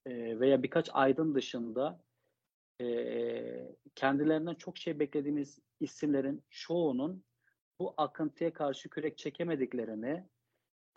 veya 0.07 0.63
birkaç 0.63 0.89
aydın 0.93 1.35
dışında 1.35 1.99
kendilerinden 3.95 4.55
çok 4.55 4.77
şey 4.77 4.99
beklediğimiz 4.99 5.59
isimlerin 5.79 6.43
çoğunun 6.49 7.23
bu 7.79 7.93
akıntıya 7.97 8.53
karşı 8.53 8.89
kürek 8.89 9.17
çekemediklerini 9.17 10.23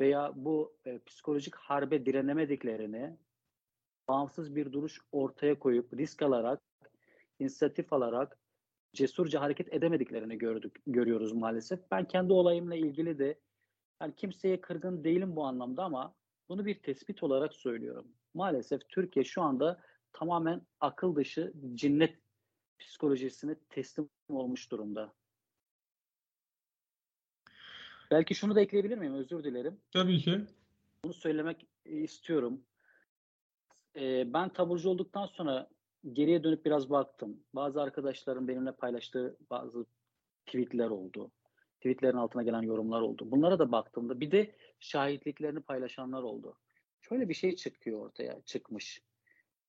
veya 0.01 0.33
bu 0.37 0.77
e, 0.87 0.99
psikolojik 0.99 1.55
harbe 1.55 2.07
direnemediklerini 2.07 3.17
bağımsız 4.09 4.57
bir 4.57 4.73
duruş 4.73 5.01
ortaya 5.13 5.59
koyup 5.59 5.95
risk 5.95 6.23
alarak, 6.23 6.61
inisiyatif 7.39 7.93
alarak 7.93 8.39
cesurca 8.93 9.41
hareket 9.41 9.75
edemediklerini 9.75 10.39
gördük, 10.39 10.83
görüyoruz 10.87 11.33
maalesef. 11.33 11.81
Ben 11.91 12.09
kendi 12.09 12.33
olayımla 12.33 12.75
ilgili 12.75 13.19
de 13.19 13.39
yani 14.03 14.15
kimseye 14.17 14.61
kırgın 14.61 15.05
değilim 15.05 15.37
bu 15.37 15.45
anlamda 15.45 15.85
ama 15.85 16.15
bunu 16.49 16.67
bir 16.67 16.83
tespit 16.83 17.23
olarak 17.23 17.55
söylüyorum. 17.55 18.09
Maalesef 18.35 18.89
Türkiye 18.89 19.25
şu 19.25 19.43
anda 19.43 19.83
tamamen 20.13 20.63
akıl 20.81 21.17
dışı 21.17 21.53
cinnet 21.75 22.19
psikolojisine 22.79 23.55
teslim 23.71 24.09
olmuş 24.29 24.71
durumda. 24.71 25.13
Belki 28.11 28.35
şunu 28.35 28.55
da 28.55 28.61
ekleyebilir 28.61 28.99
miyim? 28.99 29.15
Özür 29.15 29.45
dilerim. 29.45 29.81
Tabii 29.93 30.19
ki. 30.19 30.41
Bunu 31.05 31.15
söylemek 31.15 31.67
istiyorum. 31.85 32.63
Ee, 33.97 34.33
ben 34.33 34.49
taburcu 34.49 34.89
olduktan 34.89 35.27
sonra 35.27 35.69
geriye 36.13 36.45
dönüp 36.45 36.65
biraz 36.65 36.91
baktım. 36.91 37.41
Bazı 37.55 37.83
arkadaşlarım 37.83 38.49
benimle 38.49 38.73
paylaştığı 38.73 39.37
bazı 39.51 39.87
tweetler 40.47 40.91
oldu. 40.91 41.31
Tweetlerin 41.87 42.17
altına 42.17 42.43
gelen 42.43 42.63
yorumlar 42.63 43.01
oldu. 43.01 43.31
Bunlara 43.31 43.59
da 43.59 43.73
baktığımda 43.73 44.21
bir 44.21 44.31
de 44.31 44.55
şahitliklerini 44.81 45.61
paylaşanlar 45.61 46.23
oldu. 46.23 46.59
Şöyle 47.01 47.29
bir 47.29 47.35
şey 47.35 47.57
çıkıyor 47.57 48.01
ortaya, 48.01 48.43
çıkmış. 48.43 49.03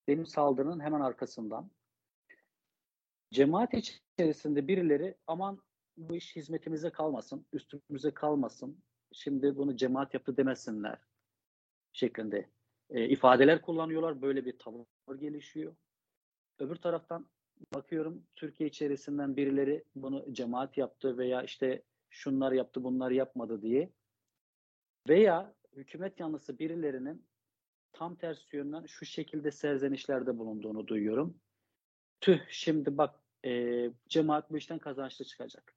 Benim 0.07 0.25
saldırının 0.25 0.79
hemen 0.79 1.01
arkasından. 1.01 1.71
Cemaat 3.31 3.73
içerisinde 3.73 4.67
birileri 4.67 5.15
aman 5.27 5.61
bu 5.97 6.15
iş 6.15 6.35
hizmetimize 6.35 6.89
kalmasın, 6.89 7.45
üstümüze 7.53 8.11
kalmasın. 8.11 8.83
Şimdi 9.11 9.57
bunu 9.57 9.77
cemaat 9.77 10.13
yaptı 10.13 10.37
demesinler 10.37 10.99
şeklinde 11.93 12.49
e, 12.89 13.09
ifadeler 13.09 13.61
kullanıyorlar. 13.61 14.21
Böyle 14.21 14.45
bir 14.45 14.59
tavır 14.59 15.15
gelişiyor. 15.19 15.75
Öbür 16.59 16.75
taraftan 16.75 17.27
bakıyorum 17.73 18.23
Türkiye 18.35 18.69
içerisinden 18.69 19.37
birileri 19.37 19.83
bunu 19.95 20.33
cemaat 20.33 20.77
yaptı 20.77 21.17
veya 21.17 21.43
işte 21.43 21.83
şunlar 22.09 22.51
yaptı 22.51 22.83
bunlar 22.83 23.11
yapmadı 23.11 23.61
diye 23.61 23.91
veya 25.09 25.55
hükümet 25.75 26.19
yanlısı 26.19 26.59
birilerinin 26.59 27.25
tam 27.93 28.15
tersi 28.15 28.57
yönden 28.57 28.85
şu 28.85 29.05
şekilde 29.05 29.51
serzenişlerde 29.51 30.37
bulunduğunu 30.37 30.87
duyuyorum. 30.87 31.39
Tüh 32.21 32.39
şimdi 32.49 32.97
bak 32.97 33.15
e, 33.45 33.91
cemaat 34.07 34.51
bu 34.51 34.57
işten 34.57 34.79
kazançlı 34.79 35.25
çıkacak. 35.25 35.75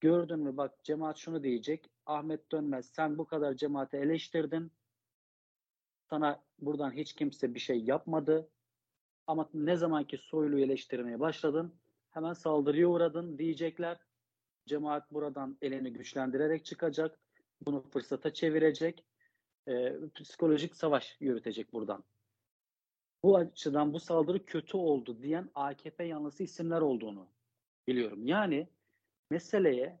Gördün 0.00 0.38
mü 0.38 0.56
bak 0.56 0.84
cemaat 0.84 1.16
şunu 1.16 1.42
diyecek. 1.42 1.90
Ahmet 2.06 2.52
Dönmez 2.52 2.86
sen 2.86 3.18
bu 3.18 3.26
kadar 3.26 3.54
cemaati 3.54 3.96
eleştirdin. 3.96 4.72
Sana 6.10 6.42
buradan 6.58 6.92
hiç 6.92 7.12
kimse 7.12 7.54
bir 7.54 7.60
şey 7.60 7.84
yapmadı. 7.84 8.50
Ama 9.26 9.50
ne 9.54 9.76
zamanki 9.76 10.18
Soylu'yu 10.18 10.64
eleştirmeye 10.64 11.20
başladın 11.20 11.74
hemen 12.10 12.32
saldırıya 12.32 12.88
uğradın 12.88 13.38
diyecekler. 13.38 14.00
Cemaat 14.70 15.12
buradan 15.12 15.56
elini 15.62 15.92
güçlendirerek 15.92 16.64
çıkacak. 16.64 17.18
Bunu 17.64 17.82
fırsata 17.82 18.32
çevirecek. 18.32 19.04
E, 19.68 19.94
psikolojik 20.14 20.76
savaş 20.76 21.16
yürütecek 21.20 21.72
buradan. 21.72 22.04
Bu 23.22 23.36
açıdan 23.36 23.92
bu 23.92 24.00
saldırı 24.00 24.44
kötü 24.44 24.76
oldu 24.76 25.22
diyen 25.22 25.50
AKP 25.54 26.04
yanlısı 26.04 26.42
isimler 26.42 26.80
olduğunu 26.80 27.26
biliyorum. 27.86 28.26
Yani 28.26 28.68
meseleye 29.30 30.00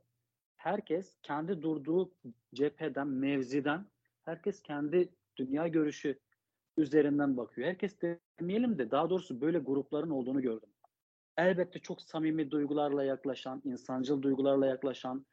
herkes 0.56 1.16
kendi 1.22 1.62
durduğu 1.62 2.12
cepheden, 2.54 3.08
mevziden, 3.08 3.86
herkes 4.22 4.62
kendi 4.62 5.08
dünya 5.36 5.68
görüşü 5.68 6.18
üzerinden 6.76 7.36
bakıyor. 7.36 7.68
Herkes 7.68 7.96
demeyelim 8.38 8.78
de 8.78 8.90
daha 8.90 9.10
doğrusu 9.10 9.40
böyle 9.40 9.58
grupların 9.58 10.10
olduğunu 10.10 10.42
gördüm. 10.42 10.69
Elbette 11.40 11.78
çok 11.78 12.02
samimi 12.02 12.50
duygularla 12.50 13.04
yaklaşan, 13.04 13.62
insancıl 13.64 14.22
duygularla 14.22 14.66
yaklaşan, 14.66 15.26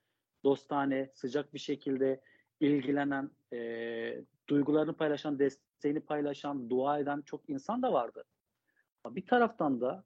dostane, 0.44 1.12
sıcak 1.14 1.54
bir 1.54 1.60
şekilde 1.60 2.22
ilgilenen, 2.60 3.32
e, 3.54 4.24
duygularını 4.50 4.94
paylaşan, 4.94 5.40
desteğini 5.40 6.00
paylaşan, 6.00 6.70
dua 6.70 7.00
eden 7.00 7.22
çok 7.22 7.50
insan 7.50 7.82
da 7.82 7.94
vardı. 7.94 8.24
Bir 9.06 9.26
taraftan 9.26 9.82
da 9.82 10.04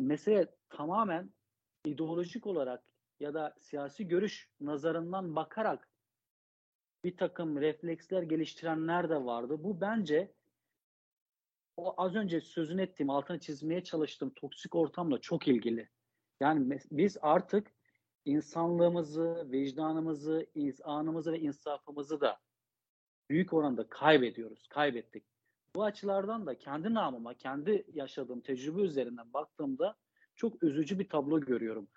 mesele 0.00 0.46
tamamen 0.68 1.30
ideolojik 1.84 2.46
olarak 2.46 2.82
ya 3.20 3.34
da 3.34 3.54
siyasi 3.60 4.08
görüş 4.08 4.48
nazarından 4.60 5.36
bakarak 5.36 5.88
bir 7.04 7.16
takım 7.16 7.60
refleksler 7.60 8.22
geliştirenler 8.22 9.08
de 9.10 9.24
vardı. 9.24 9.64
Bu 9.64 9.80
bence 9.80 10.32
o 11.80 11.94
az 11.96 12.14
önce 12.14 12.40
sözünü 12.40 12.82
ettiğim, 12.82 13.10
altını 13.10 13.38
çizmeye 13.38 13.84
çalıştığım 13.84 14.30
toksik 14.30 14.74
ortamla 14.74 15.20
çok 15.20 15.48
ilgili. 15.48 15.88
Yani 16.40 16.78
biz 16.90 17.16
artık 17.22 17.72
insanlığımızı, 18.24 19.48
vicdanımızı, 19.52 20.46
izanımızı 20.54 21.32
ve 21.32 21.40
insafımızı 21.40 22.20
da 22.20 22.38
büyük 23.30 23.52
oranda 23.52 23.88
kaybediyoruz, 23.88 24.68
kaybettik. 24.68 25.24
Bu 25.74 25.84
açılardan 25.84 26.46
da 26.46 26.58
kendi 26.58 26.94
namıma, 26.94 27.34
kendi 27.34 27.84
yaşadığım 27.92 28.40
tecrübe 28.40 28.80
üzerinden 28.80 29.32
baktığımda 29.32 29.96
çok 30.36 30.62
üzücü 30.62 30.98
bir 30.98 31.08
tablo 31.08 31.40
görüyorum. 31.40 31.88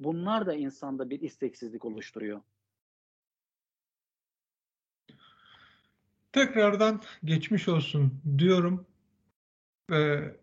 Bunlar 0.00 0.46
da 0.46 0.54
insanda 0.54 1.10
bir 1.10 1.20
isteksizlik 1.20 1.84
oluşturuyor. 1.84 2.40
Tekrardan 6.32 7.00
geçmiş 7.24 7.68
olsun 7.68 8.22
diyorum 8.38 8.86
ve 9.90 10.34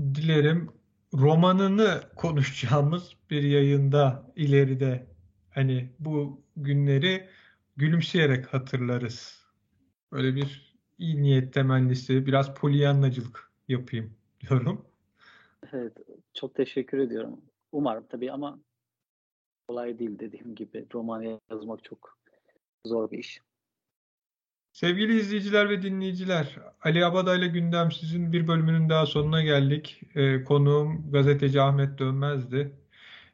dilerim 0.00 0.70
romanını 1.14 2.02
konuşacağımız 2.16 3.12
bir 3.30 3.42
yayında 3.42 4.32
ileride 4.36 5.06
hani 5.50 5.90
bu 5.98 6.42
günleri 6.56 7.28
gülümseyerek 7.76 8.46
hatırlarız. 8.46 9.46
Böyle 10.12 10.34
bir 10.34 10.76
iyi 10.98 11.22
niyet 11.22 11.54
temennisi, 11.54 12.26
biraz 12.26 12.54
polyanlacılık 12.54 13.50
yapayım 13.68 14.14
diyorum. 14.40 14.86
Evet, 15.72 15.92
çok 16.34 16.54
teşekkür 16.54 16.98
ediyorum. 16.98 17.40
Umarım 17.72 18.06
tabii 18.08 18.32
ama 18.32 18.58
kolay 19.68 19.98
değil 19.98 20.18
dediğim 20.18 20.54
gibi. 20.54 20.86
Roman 20.94 21.40
yazmak 21.50 21.84
çok 21.84 22.18
zor 22.86 23.10
bir 23.10 23.18
iş. 23.18 23.40
Sevgili 24.76 25.20
izleyiciler 25.20 25.68
ve 25.68 25.82
dinleyiciler, 25.82 26.56
Ali 26.84 27.06
Abada 27.06 27.36
ile 27.36 27.46
Gündem 27.46 27.92
sizin 27.92 28.32
bir 28.32 28.48
bölümünün 28.48 28.88
daha 28.88 29.06
sonuna 29.06 29.42
geldik. 29.42 30.00
Ee, 30.14 30.44
konuğum 30.44 31.12
gazeteci 31.12 31.60
Ahmet 31.60 31.98
Dönmez'di. 31.98 32.72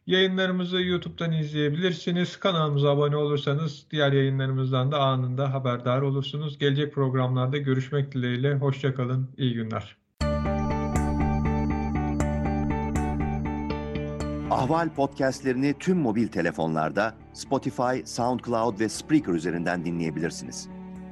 Yayınlarımızı 0.06 0.82
YouTube'dan 0.82 1.32
izleyebilirsiniz. 1.32 2.36
Kanalımıza 2.36 2.90
abone 2.90 3.16
olursanız 3.16 3.86
diğer 3.90 4.12
yayınlarımızdan 4.12 4.92
da 4.92 4.98
anında 5.00 5.54
haberdar 5.54 6.02
olursunuz. 6.02 6.58
Gelecek 6.58 6.94
programlarda 6.94 7.58
görüşmek 7.58 8.12
dileğiyle. 8.12 8.54
Hoşçakalın, 8.54 9.28
iyi 9.36 9.54
günler. 9.54 9.96
Ahval 14.50 14.94
podcastlerini 14.94 15.74
tüm 15.78 15.98
mobil 15.98 16.28
telefonlarda 16.28 17.14
Spotify, 17.32 18.04
SoundCloud 18.04 18.80
ve 18.80 18.88
Spreaker 18.88 19.32
üzerinden 19.32 19.84
dinleyebilirsiniz. 19.84 20.68